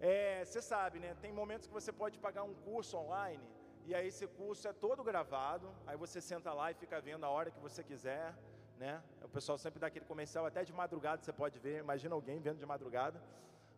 [0.00, 1.16] É, você sabe, né?
[1.20, 3.42] Tem momentos que você pode pagar um curso online
[3.84, 5.66] e aí esse curso é todo gravado.
[5.86, 8.34] Aí você senta lá e fica vendo a hora que você quiser,
[8.76, 9.02] né?
[9.22, 11.78] O pessoal sempre dá aquele comercial até de madrugada você pode ver.
[11.80, 13.20] Imagina alguém vendo de madrugada.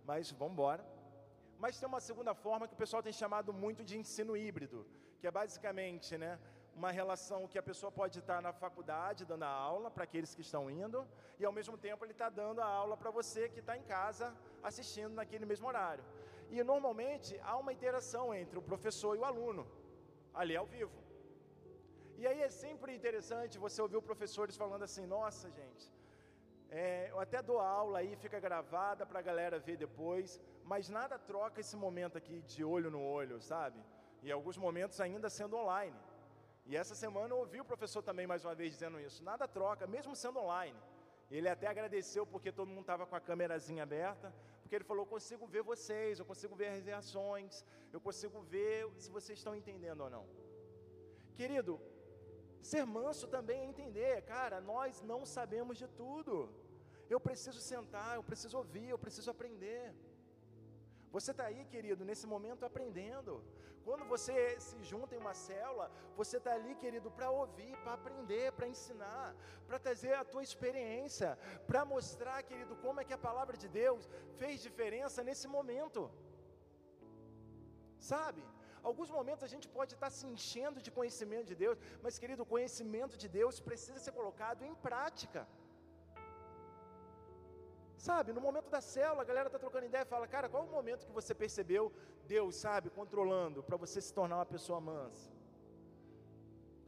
[0.05, 0.85] Mas vamos embora.
[1.59, 4.87] Mas tem uma segunda forma que o pessoal tem chamado muito de ensino híbrido,
[5.21, 6.39] que é basicamente, né?
[6.81, 10.45] Uma relação que a pessoa pode estar na faculdade dando a aula para aqueles que
[10.47, 10.99] estão indo,
[11.41, 14.27] e ao mesmo tempo ele está dando a aula para você que está em casa
[14.69, 16.05] assistindo naquele mesmo horário.
[16.55, 19.65] E normalmente há uma interação entre o professor e o aluno,
[20.41, 20.99] ali ao vivo.
[22.21, 25.87] E aí é sempre interessante você ouvir professores falando assim: nossa, gente,
[26.71, 30.41] é, eu até dou aula aí, fica gravada para a galera ver depois,
[30.73, 33.81] mas nada troca esse momento aqui de olho no olho, sabe?
[34.23, 36.01] E alguns momentos ainda sendo online.
[36.71, 39.25] E essa semana eu ouvi o professor também mais uma vez dizendo isso.
[39.25, 40.79] Nada troca, mesmo sendo online.
[41.29, 45.13] Ele até agradeceu porque todo mundo estava com a câmerazinha aberta, porque ele falou: eu
[45.15, 50.03] consigo ver vocês, eu consigo ver as reações, eu consigo ver se vocês estão entendendo
[50.05, 50.25] ou não.
[51.35, 51.81] Querido,
[52.63, 56.55] ser manso também é entender, cara, nós não sabemos de tudo.
[57.15, 59.93] Eu preciso sentar, eu preciso ouvir, eu preciso aprender.
[61.17, 63.33] Você está aí, querido, nesse momento aprendendo.
[63.87, 64.35] Quando você
[64.67, 65.87] se junta em uma célula,
[66.21, 69.35] você está ali, querido, para ouvir, para aprender, para ensinar,
[69.67, 71.31] para trazer a tua experiência,
[71.67, 74.09] para mostrar, querido, como é que a palavra de Deus
[74.41, 76.11] fez diferença nesse momento.
[78.13, 78.43] Sabe?
[78.89, 82.53] Alguns momentos a gente pode estar se enchendo de conhecimento de Deus, mas, querido, o
[82.55, 85.47] conhecimento de Deus precisa ser colocado em prática.
[88.07, 90.71] Sabe, no momento da célula, a galera está trocando ideia e fala, cara, qual o
[90.71, 91.93] momento que você percebeu
[92.27, 95.31] Deus, sabe, controlando, para você se tornar uma pessoa mansa?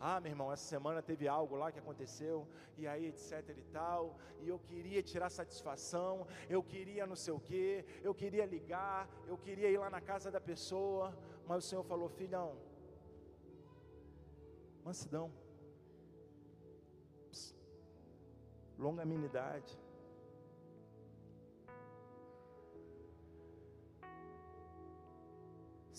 [0.00, 2.48] Ah, meu irmão, essa semana teve algo lá que aconteceu,
[2.78, 7.40] e aí, etc e tal, e eu queria tirar satisfação, eu queria não sei o
[7.50, 11.14] quê, eu queria ligar, eu queria ir lá na casa da pessoa,
[11.46, 12.56] mas o Senhor falou, filhão,
[14.82, 15.30] mansidão,
[18.78, 19.81] longanimidade,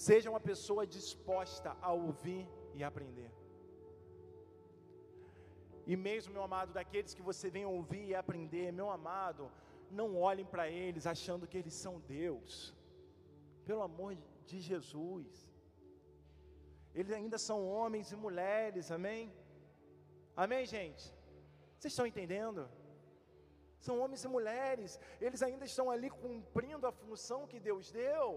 [0.08, 2.44] Seja uma pessoa disposta a ouvir
[2.78, 3.32] e aprender.
[5.92, 9.44] E mesmo, meu amado, daqueles que você vem ouvir e aprender, meu amado,
[10.00, 12.76] não olhem para eles achando que eles são Deus.
[13.68, 14.12] Pelo amor
[14.50, 15.30] de Jesus.
[16.94, 19.24] Eles ainda são homens e mulheres, amém?
[20.36, 21.04] Amém, gente?
[21.78, 22.62] Vocês estão entendendo?
[23.86, 24.92] São homens e mulheres,
[25.26, 28.28] eles ainda estão ali cumprindo a função que Deus deu,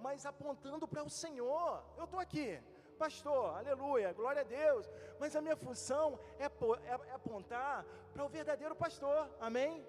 [0.00, 1.82] mas apontando para o Senhor.
[1.96, 2.60] Eu estou aqui,
[2.96, 4.90] Pastor, aleluia, glória a Deus.
[5.20, 9.86] Mas a minha função é, é, é apontar para o verdadeiro pastor, amém?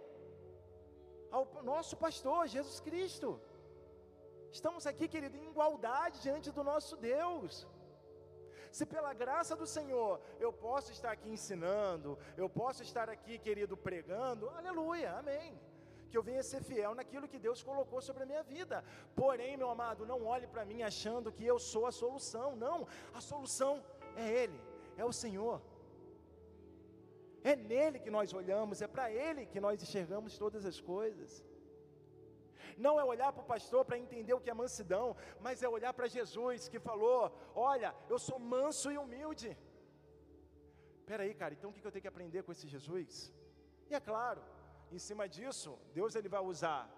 [1.31, 3.39] Ao nosso pastor, Jesus Cristo.
[4.51, 7.67] Estamos aqui, querido, em igualdade diante do nosso Deus.
[8.71, 13.75] Se pela graça do Senhor eu posso estar aqui ensinando, eu posso estar aqui, querido,
[13.77, 15.57] pregando, aleluia, amém
[16.09, 18.83] que eu venha ser fiel naquilo que Deus colocou sobre a minha vida.
[19.15, 22.55] Porém, meu amado, não olhe para mim achando que eu sou a solução.
[22.55, 23.73] Não, a solução
[24.15, 24.59] é Ele,
[24.97, 25.61] é o Senhor.
[27.43, 31.43] É nele que nós olhamos, é para Ele que nós enxergamos todas as coisas.
[32.85, 35.93] Não é olhar para o pastor para entender o que é mansidão, mas é olhar
[35.93, 39.57] para Jesus que falou: Olha, eu sou manso e humilde.
[40.99, 43.33] Espera aí, cara, então o que eu tenho que aprender com esse Jesus?
[43.89, 44.41] E é claro,
[44.91, 46.89] em cima disso, Deus ele vai usar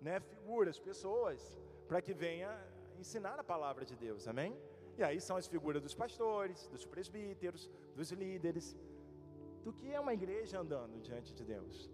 [0.00, 2.50] né, figuras, pessoas, para que venha
[2.98, 4.56] ensinar a palavra de Deus, amém?
[4.98, 8.76] E aí são as figuras dos pastores, dos presbíteros, dos líderes,
[9.64, 11.90] do que é uma igreja andando diante de Deus.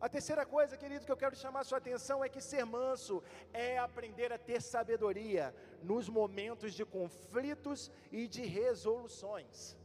[0.00, 3.22] A terceira coisa, querido, que eu quero chamar a sua atenção é que ser manso
[3.52, 9.76] é aprender a ter sabedoria nos momentos de conflitos e de resoluções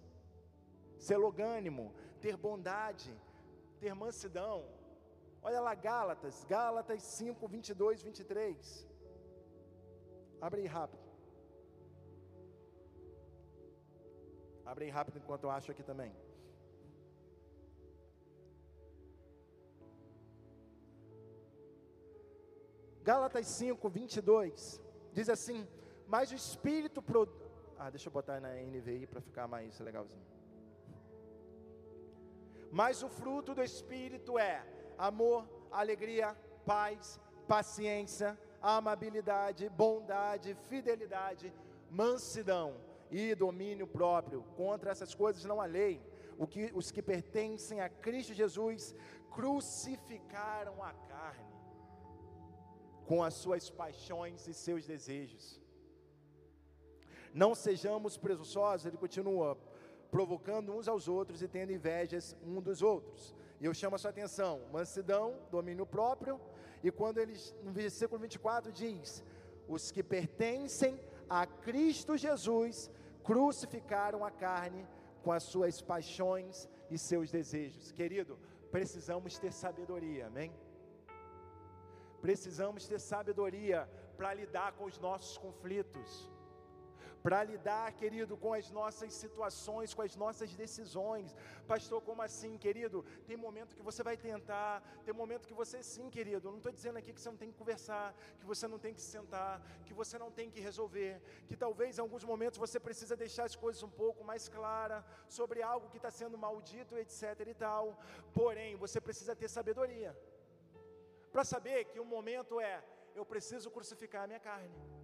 [1.08, 1.86] ser logânimo,
[2.24, 3.12] ter bondade,
[3.82, 4.58] ter mansidão.
[5.42, 8.88] Olha lá Gálatas, Gálatas 5, 22, 23.
[10.40, 11.04] Abre aí rápido.
[14.66, 16.14] Abre aí rápido enquanto eu acho aqui também.
[23.10, 24.82] Gálatas 5, 22.
[25.12, 25.68] Diz assim:
[26.08, 27.02] Mas o Espírito.
[27.02, 27.28] Pro...
[27.78, 30.43] Ah, deixa eu botar na NVI para ficar mais legalzinho.
[32.80, 34.66] Mas o fruto do Espírito é
[34.98, 41.54] amor, alegria, paz, paciência, amabilidade, bondade, fidelidade,
[41.92, 42.76] mansidão
[43.12, 44.42] e domínio próprio.
[44.58, 46.02] Contra essas coisas não há lei.
[46.50, 48.96] Que, os que pertencem a Cristo Jesus
[49.30, 51.54] crucificaram a carne
[53.06, 55.62] com as suas paixões e seus desejos.
[57.34, 59.58] Não sejamos presunçosos, ele continua,
[60.14, 63.36] provocando uns aos outros e tendo invejas um dos outros.
[63.60, 66.40] E eu chamo a sua atenção: mansidão, domínio próprio.
[66.84, 69.24] E quando eles, no versículo 24, diz:
[69.68, 72.92] Os que pertencem a Cristo Jesus
[73.24, 74.88] crucificaram a carne
[75.24, 77.92] com as suas paixões e seus desejos.
[77.92, 78.38] Querido,
[78.72, 80.52] precisamos ter sabedoria, amém?
[82.22, 86.30] Precisamos ter sabedoria para lidar com os nossos conflitos
[87.24, 91.34] para lidar, querido, com as nossas situações, com as nossas decisões.
[91.66, 93.04] Pastor, como assim, querido?
[93.26, 96.50] Tem momento que você vai tentar, tem momento que você sim, querido.
[96.50, 99.02] não estou dizendo aqui que você não tem que conversar, que você não tem que
[99.02, 103.46] sentar, que você não tem que resolver, que talvez em alguns momentos você precisa deixar
[103.46, 107.24] as coisas um pouco mais claras sobre algo que está sendo maldito, etc.
[107.48, 107.98] e tal.
[108.34, 110.12] Porém, você precisa ter sabedoria
[111.32, 112.84] para saber que o momento é:
[113.16, 115.03] eu preciso crucificar a minha carne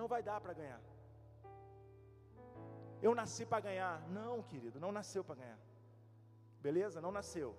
[0.00, 0.80] não vai dar para ganhar.
[3.06, 3.96] Eu nasci para ganhar.
[4.18, 5.60] Não, querido, não nasceu para ganhar.
[6.66, 7.00] Beleza?
[7.06, 7.50] Não nasceu.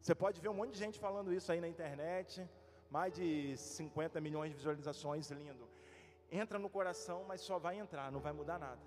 [0.00, 2.48] Você pode ver um monte de gente falando isso aí na internet,
[2.96, 5.66] mais de 50 milhões de visualizações, lindo.
[6.30, 8.84] Entra no coração, mas só vai entrar, não vai mudar nada.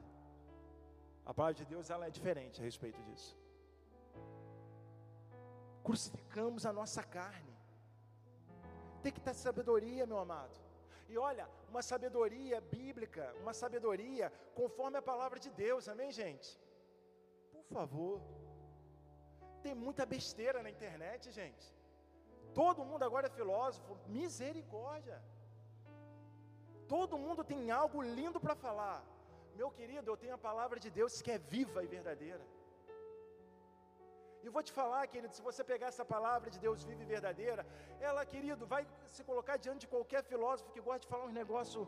[1.25, 3.37] A palavra de Deus ela é diferente a respeito disso.
[5.83, 7.55] Crucificamos a nossa carne.
[9.03, 10.68] Tem que ter sabedoria, meu amado.
[11.11, 16.49] E olha, uma sabedoria bíblica, uma sabedoria conforme a palavra de Deus, amém, gente?
[17.51, 18.21] Por favor.
[19.65, 21.65] Tem muita besteira na internet, gente.
[22.53, 25.17] Todo mundo agora é filósofo, misericórdia.
[26.93, 28.99] Todo mundo tem algo lindo para falar.
[29.59, 32.45] Meu querido, eu tenho a palavra de Deus que é viva e verdadeira.
[34.49, 37.63] E vou te falar, querido, se você pegar essa palavra de Deus viva e verdadeira,
[38.07, 38.83] ela, querido, vai
[39.15, 41.81] se colocar diante de qualquer filósofo que gosta de falar um negócio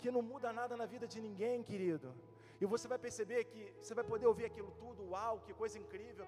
[0.00, 2.14] que não muda nada na vida de ninguém, querido.
[2.60, 6.24] E você vai perceber que você vai poder ouvir aquilo tudo, uau, que coisa incrível.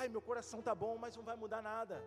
[0.00, 2.04] Ai, meu coração tá bom, mas não vai mudar nada.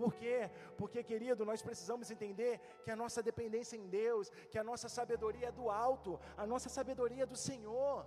[0.00, 0.48] Por quê?
[0.78, 2.52] Porque, querido, nós precisamos entender
[2.84, 6.68] que a nossa dependência em Deus, que a nossa sabedoria é do alto, a nossa
[6.68, 8.06] sabedoria é do Senhor.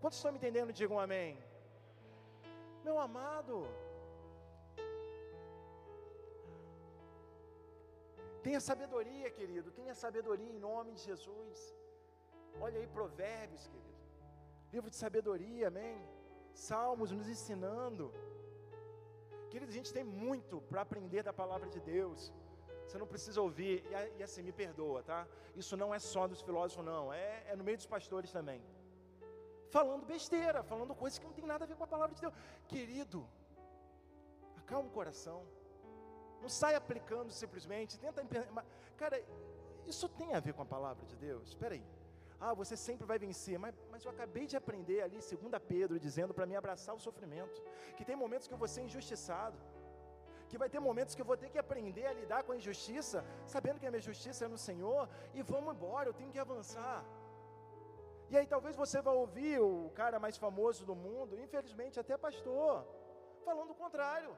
[0.00, 0.72] Quantos estão me entendendo?
[0.72, 1.32] Digam amém.
[2.86, 3.56] Meu amado,
[8.42, 11.58] tenha sabedoria, querido, tenha sabedoria em nome de Jesus.
[12.60, 14.02] Olha aí, Provérbios, querido,
[14.72, 15.98] livro de sabedoria, amém.
[16.52, 18.12] Salmos nos ensinando
[19.52, 22.32] Querido, a gente tem muito para aprender da palavra de Deus.
[22.86, 25.28] Você não precisa ouvir, e, e, assim, me perdoa, tá?
[25.54, 28.62] Isso não é só dos filósofos, não, é, é no meio dos pastores também.
[29.76, 32.34] Falando besteira, falando coisas que não tem nada a ver com a palavra de Deus.
[32.72, 33.18] Querido,
[34.60, 35.38] acalma o coração.
[36.42, 38.22] Não sai aplicando simplesmente, tenta.
[39.02, 39.16] Cara,
[39.92, 41.48] isso tem a ver com a palavra de Deus?
[41.48, 41.84] Espera aí.
[42.44, 46.34] Ah, você sempre vai vencer, mas, mas eu acabei de aprender ali, 2 Pedro, dizendo
[46.34, 47.62] para mim abraçar o sofrimento,
[47.96, 49.56] que tem momentos que eu vou ser injustiçado,
[50.50, 53.24] que vai ter momentos que eu vou ter que aprender a lidar com a injustiça,
[53.46, 56.98] sabendo que a minha justiça é no Senhor, e vamos embora, eu tenho que avançar.
[58.32, 62.74] E aí talvez você vá ouvir o cara mais famoso do mundo, infelizmente até pastor,
[63.46, 64.30] falando o contrário.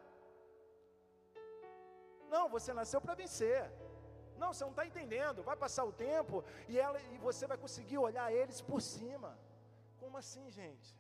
[2.35, 3.61] Não, você nasceu para vencer.
[4.43, 5.45] Não, você não está entendendo.
[5.51, 9.31] Vai passar o tempo e, ela, e você vai conseguir olhar eles por cima.
[10.01, 10.91] Como assim, gente?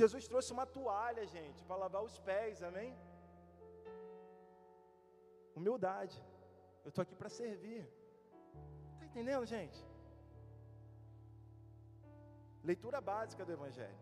[0.00, 2.90] Jesus trouxe uma toalha, gente, para lavar os pés, amém?
[5.54, 6.18] Humildade.
[6.84, 7.84] Eu estou aqui para servir.
[8.94, 9.78] Está entendendo, gente?
[12.62, 13.96] Leitura básica do Evangelho.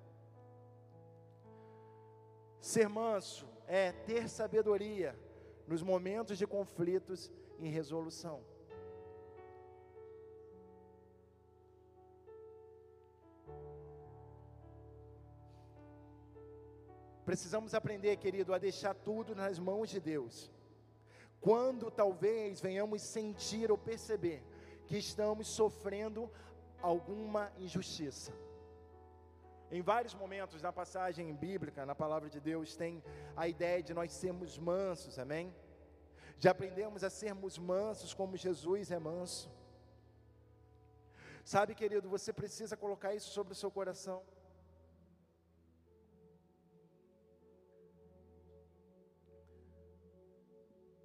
[2.61, 5.17] Ser manso é ter sabedoria
[5.67, 8.43] nos momentos de conflitos em resolução.
[17.25, 20.51] Precisamos aprender, querido, a deixar tudo nas mãos de Deus.
[21.41, 24.43] Quando talvez venhamos sentir ou perceber
[24.87, 26.31] que estamos sofrendo
[26.81, 28.33] alguma injustiça.
[29.71, 33.03] Em vários momentos na passagem bíblica, na palavra de Deus, tem
[33.37, 35.53] a ideia de nós sermos mansos, amém?
[36.39, 39.51] Já aprendemos a sermos mansos como Jesus é manso.
[41.45, 44.23] Sabe, querido, você precisa colocar isso sobre o seu coração.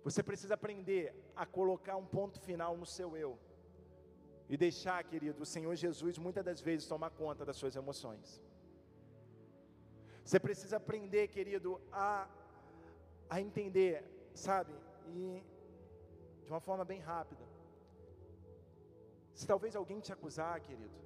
[0.03, 3.37] Você precisa aprender a colocar um ponto final no seu eu.
[4.49, 8.41] E deixar, querido, o Senhor Jesus muitas das vezes tomar conta das suas emoções.
[10.23, 12.27] Você precisa aprender, querido, a,
[13.29, 14.03] a entender,
[14.33, 14.73] sabe?
[15.07, 15.43] e
[16.43, 17.43] de uma forma bem rápida.
[19.33, 20.99] Se talvez alguém te acusar, querido,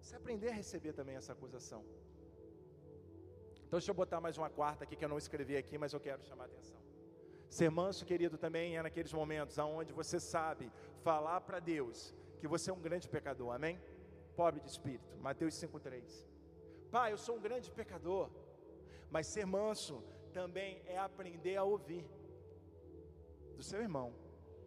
[0.00, 1.84] você aprender a receber também essa acusação.
[3.66, 6.00] Então deixa eu botar mais uma quarta aqui que eu não escrevi aqui, mas eu
[6.00, 6.80] quero chamar a atenção.
[7.48, 10.70] Ser manso, querido, também é naqueles momentos aonde você sabe
[11.02, 13.54] falar para Deus que você é um grande pecador.
[13.54, 13.80] Amém?
[14.36, 15.16] Pobre de espírito.
[15.18, 16.26] Mateus 5:3.
[16.90, 18.30] Pai, eu sou um grande pecador.
[19.10, 22.08] Mas ser manso também é aprender a ouvir
[23.56, 24.12] do seu irmão.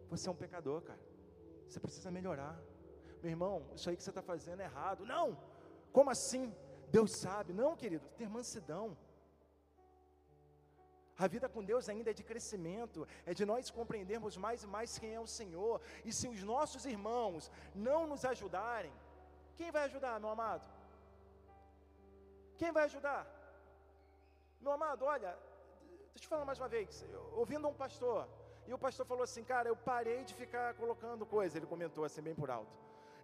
[0.08, 1.00] Você é um pecador, cara.
[1.66, 2.60] Você precisa melhorar.
[3.22, 5.04] Meu irmão, isso aí que você está fazendo é errado.
[5.04, 5.38] Não!
[5.92, 6.54] Como assim?
[6.88, 7.52] Deus sabe.
[7.52, 8.96] Não, querido, ter mansidão.
[11.16, 14.98] A vida com Deus ainda é de crescimento, é de nós compreendermos mais e mais
[14.98, 15.80] quem é o Senhor.
[16.02, 18.92] E se os nossos irmãos não nos ajudarem,
[19.54, 20.64] quem vai ajudar, meu amado?
[22.60, 23.22] Quem vai ajudar?
[24.64, 25.30] Meu amado, olha,
[26.08, 26.88] deixa eu te falar mais uma vez.
[27.42, 28.28] Ouvindo um pastor,
[28.68, 31.56] e o pastor falou assim: Cara, eu parei de ficar colocando coisa.
[31.56, 32.70] Ele comentou assim, bem por alto.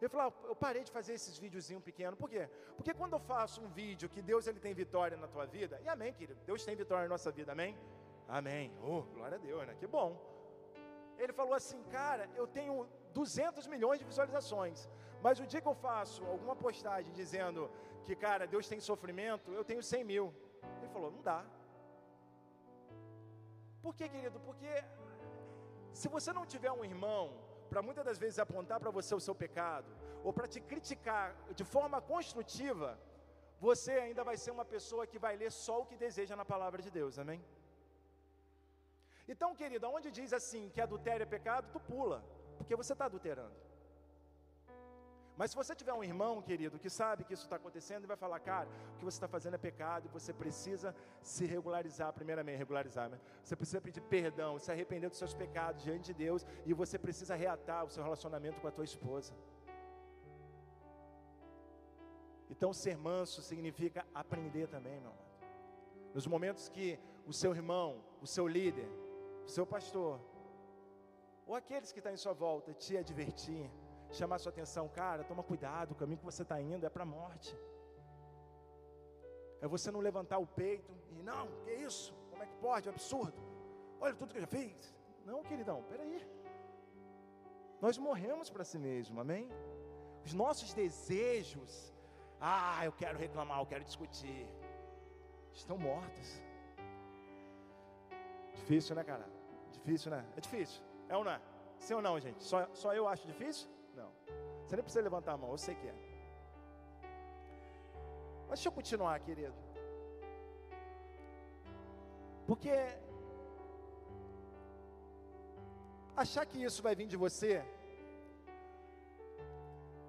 [0.01, 2.18] Ele falou: ah, Eu parei de fazer esses videozinhos pequenos.
[2.22, 2.49] Por quê?
[2.76, 5.89] Porque quando eu faço um vídeo que Deus ele tem vitória na tua vida, e
[5.97, 7.76] amém, querido, Deus tem vitória na nossa vida, amém?
[8.26, 8.72] Amém.
[8.82, 9.74] Oh, glória a Deus, né?
[9.78, 10.11] Que bom.
[11.18, 14.89] Ele falou assim: Cara, eu tenho 200 milhões de visualizações,
[15.22, 17.70] mas o dia que eu faço alguma postagem dizendo
[18.07, 20.27] que, cara, Deus tem sofrimento, eu tenho 100 mil.
[20.81, 21.41] Ele falou: Não dá.
[23.85, 24.39] Por quê, querido?
[24.49, 24.73] Porque
[26.01, 27.25] se você não tiver um irmão
[27.71, 29.91] para muitas das vezes apontar para você o seu pecado,
[30.27, 31.27] ou para te criticar
[31.59, 32.91] de forma construtiva,
[33.67, 36.81] você ainda vai ser uma pessoa que vai ler só o que deseja na palavra
[36.87, 37.41] de Deus, amém?
[39.33, 42.19] Então, querido, onde diz assim que adultério é pecado, tu pula,
[42.59, 43.66] porque você está adulterando.
[45.37, 48.16] Mas se você tiver um irmão, querido, que sabe que isso está acontecendo e vai
[48.16, 52.57] falar, cara, o que você está fazendo é pecado e você precisa se regularizar, primeiramente,
[52.57, 53.20] regularizar, né?
[53.45, 57.34] Você precisa pedir perdão, se arrepender dos seus pecados diante de Deus e você precisa
[57.34, 59.34] reatar o seu relacionamento com a tua esposa.
[62.49, 65.26] Então, ser manso significa aprender também, meu amado.
[66.14, 68.89] Nos momentos que o seu irmão, o seu líder,
[69.45, 70.18] o seu pastor,
[71.47, 73.70] ou aqueles que estão em sua volta te advertir,
[74.11, 77.07] chamar sua atenção, cara, toma cuidado, o caminho que você está indo é para a
[77.07, 77.57] morte.
[79.61, 82.15] É você não levantar o peito e não, que isso?
[82.31, 82.89] Como é que pode?
[82.89, 83.41] É um absurdo.
[84.01, 84.95] Olha tudo que eu já fiz.
[85.25, 86.25] Não, queridão, peraí.
[87.81, 89.49] Nós morremos para si mesmo, amém?
[90.25, 91.95] Os nossos desejos,
[92.41, 94.47] ah, eu quero reclamar, eu quero discutir,
[95.53, 96.43] estão mortos.
[98.55, 99.29] Difícil, né, cara?
[99.73, 100.25] Difícil, né?
[100.37, 100.83] É difícil.
[101.09, 101.41] É ou não é?
[101.79, 102.43] Sim ou não, gente?
[102.43, 103.69] Só, só eu acho difícil?
[103.97, 104.12] Não.
[104.62, 105.94] Você nem precisa levantar a mão, eu sei que é.
[108.49, 109.55] Mas deixa eu continuar, querido.
[112.47, 112.70] Porque
[116.14, 117.64] achar que isso vai vir de você,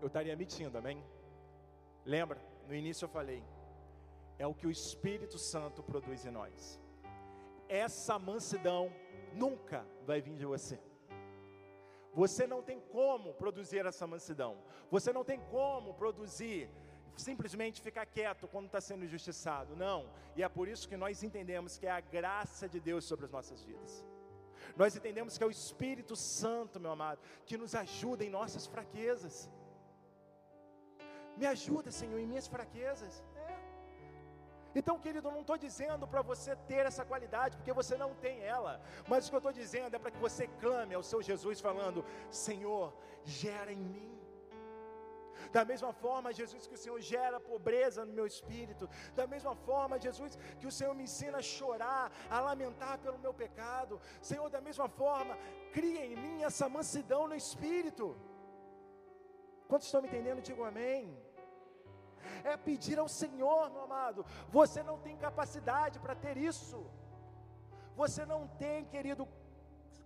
[0.01, 1.03] eu estaria mentindo, amém?
[2.05, 2.39] Lembra?
[2.67, 3.41] No início eu falei,
[4.37, 6.79] é o que o Espírito Santo produz em nós.
[7.67, 8.91] Essa mansidão
[9.33, 10.79] nunca vai vir de você.
[12.21, 14.53] Você não tem como produzir essa mansidão.
[14.89, 16.67] Você não tem como produzir
[17.15, 19.75] simplesmente ficar quieto quando está sendo injustiçado.
[19.75, 19.99] Não.
[20.35, 23.31] E é por isso que nós entendemos que é a graça de Deus sobre as
[23.31, 24.03] nossas vidas.
[24.75, 29.47] Nós entendemos que é o Espírito Santo, meu amado, que nos ajuda em nossas fraquezas.
[31.37, 33.23] Me ajuda, Senhor, em minhas fraquezas.
[34.75, 38.43] Então, querido, eu não estou dizendo para você ter essa qualidade, porque você não tem
[38.43, 38.81] ela.
[39.07, 42.05] Mas o que eu estou dizendo é para que você clame ao seu Jesus, falando:
[42.29, 42.93] Senhor,
[43.23, 44.17] gera em mim
[45.51, 48.89] da mesma forma, Jesus, que o Senhor gera pobreza no meu espírito.
[49.15, 53.33] Da mesma forma, Jesus, que o Senhor me ensina a chorar, a lamentar pelo meu
[53.33, 53.99] pecado.
[54.21, 55.37] Senhor, da mesma forma,
[55.71, 58.17] cria em mim essa mansidão no espírito.
[59.67, 60.41] Quantos estão me entendendo?
[60.41, 61.26] Digo amém.
[62.43, 64.25] É pedir ao Senhor, meu amado.
[64.49, 66.79] Você não tem capacidade para ter isso.
[67.95, 69.27] Você não tem, querido,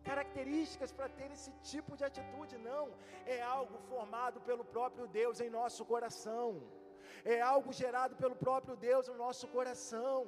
[0.09, 2.86] características para ter esse tipo de atitude, não.
[3.26, 6.47] É algo formado pelo próprio Deus em nosso coração.
[7.24, 10.19] É algo gerado pelo próprio Deus no nosso coração.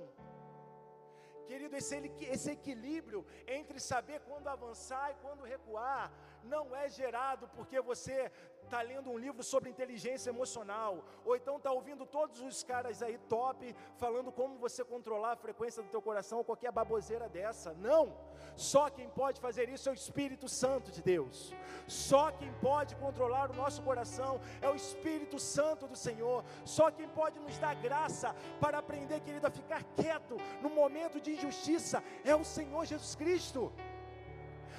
[1.47, 6.11] Querido, esse, esse equilíbrio entre saber quando avançar e quando recuar,
[6.43, 8.31] não é gerado porque você
[8.63, 13.17] está lendo um livro sobre inteligência emocional, ou então está ouvindo todos os caras aí
[13.29, 17.73] top falando como você controlar a frequência do teu coração, ou qualquer baboseira dessa.
[17.73, 18.15] Não!
[18.55, 21.53] Só quem pode fazer isso é o Espírito Santo de Deus.
[21.87, 26.43] Só quem pode controlar o nosso coração é o Espírito Santo do Senhor.
[26.65, 31.31] Só quem pode nos dar graça para aprender, querido, a ficar quieto no momento de
[31.33, 33.71] injustiça é o Senhor Jesus Cristo.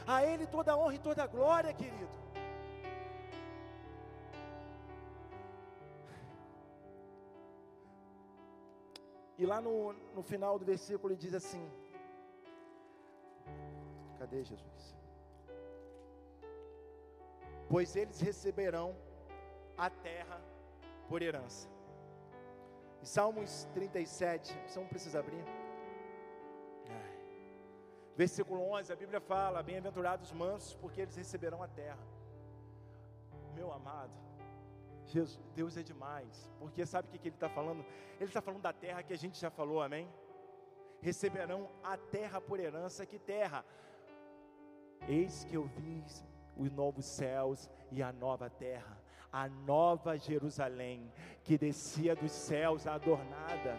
[0.06, 2.23] A Ele toda a honra e toda a glória, querido.
[9.36, 11.68] E lá no, no final do versículo ele diz assim:
[14.18, 14.96] Cadê Jesus?
[17.68, 18.94] Pois eles receberão
[19.76, 20.40] a terra
[21.08, 21.68] por herança.
[23.02, 25.44] Em Salmos 37, você não precisa abrir.
[26.88, 27.18] Ai.
[28.16, 31.98] Versículo 11, a Bíblia fala: Bem-aventurados mansos, porque eles receberão a terra.
[33.54, 34.12] Meu amado,
[35.06, 37.84] Jesus, Deus é demais, porque sabe o que, que Ele está falando?
[38.16, 40.08] Ele está falando da terra que a gente já falou, amém?
[41.00, 43.64] Receberão a terra por herança, que terra?
[45.06, 46.02] Eis que eu vi
[46.56, 48.98] os novos céus e a nova terra,
[49.30, 53.78] a nova Jerusalém, que descia dos céus adornada.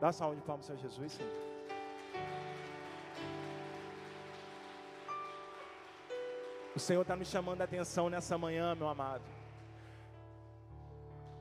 [0.00, 1.51] Dá salve de palmas, Senhor Jesus, Senhor.
[6.74, 9.24] O Senhor está nos chamando a atenção nessa manhã, meu amado.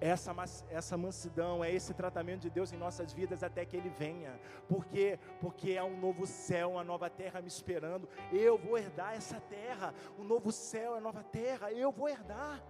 [0.02, 0.34] Essa,
[0.70, 4.38] essa mansidão, é esse tratamento de Deus em nossas vidas até que Ele venha.
[4.68, 5.18] Por quê?
[5.40, 8.10] Porque é um novo céu, uma nova terra me esperando.
[8.32, 9.94] Eu vou herdar essa terra.
[10.18, 12.62] O novo céu, a nova terra, eu vou herdar.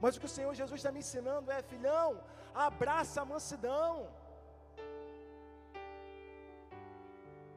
[0.00, 2.22] Mas o que o Senhor Jesus está me ensinando é, filhão,
[2.54, 4.08] abraça a mansidão.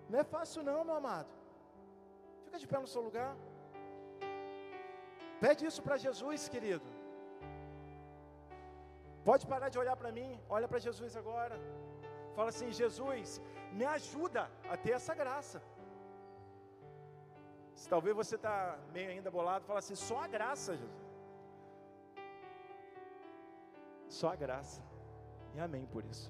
[0.10, 1.30] Não é fácil não, meu amado.
[2.46, 3.38] Fica de pé no seu lugar.
[5.44, 6.90] Pede isso para Jesus, querido.
[9.30, 11.58] Pode parar de olhar para mim, olha para Jesus agora.
[12.36, 13.42] Fala assim: Jesus,
[13.78, 15.60] me ajuda a ter essa graça.
[17.80, 21.10] Se talvez você está meio ainda bolado, fala assim: só a graça, Jesus.
[24.20, 24.82] Só a graça.
[25.56, 26.30] E amém por isso.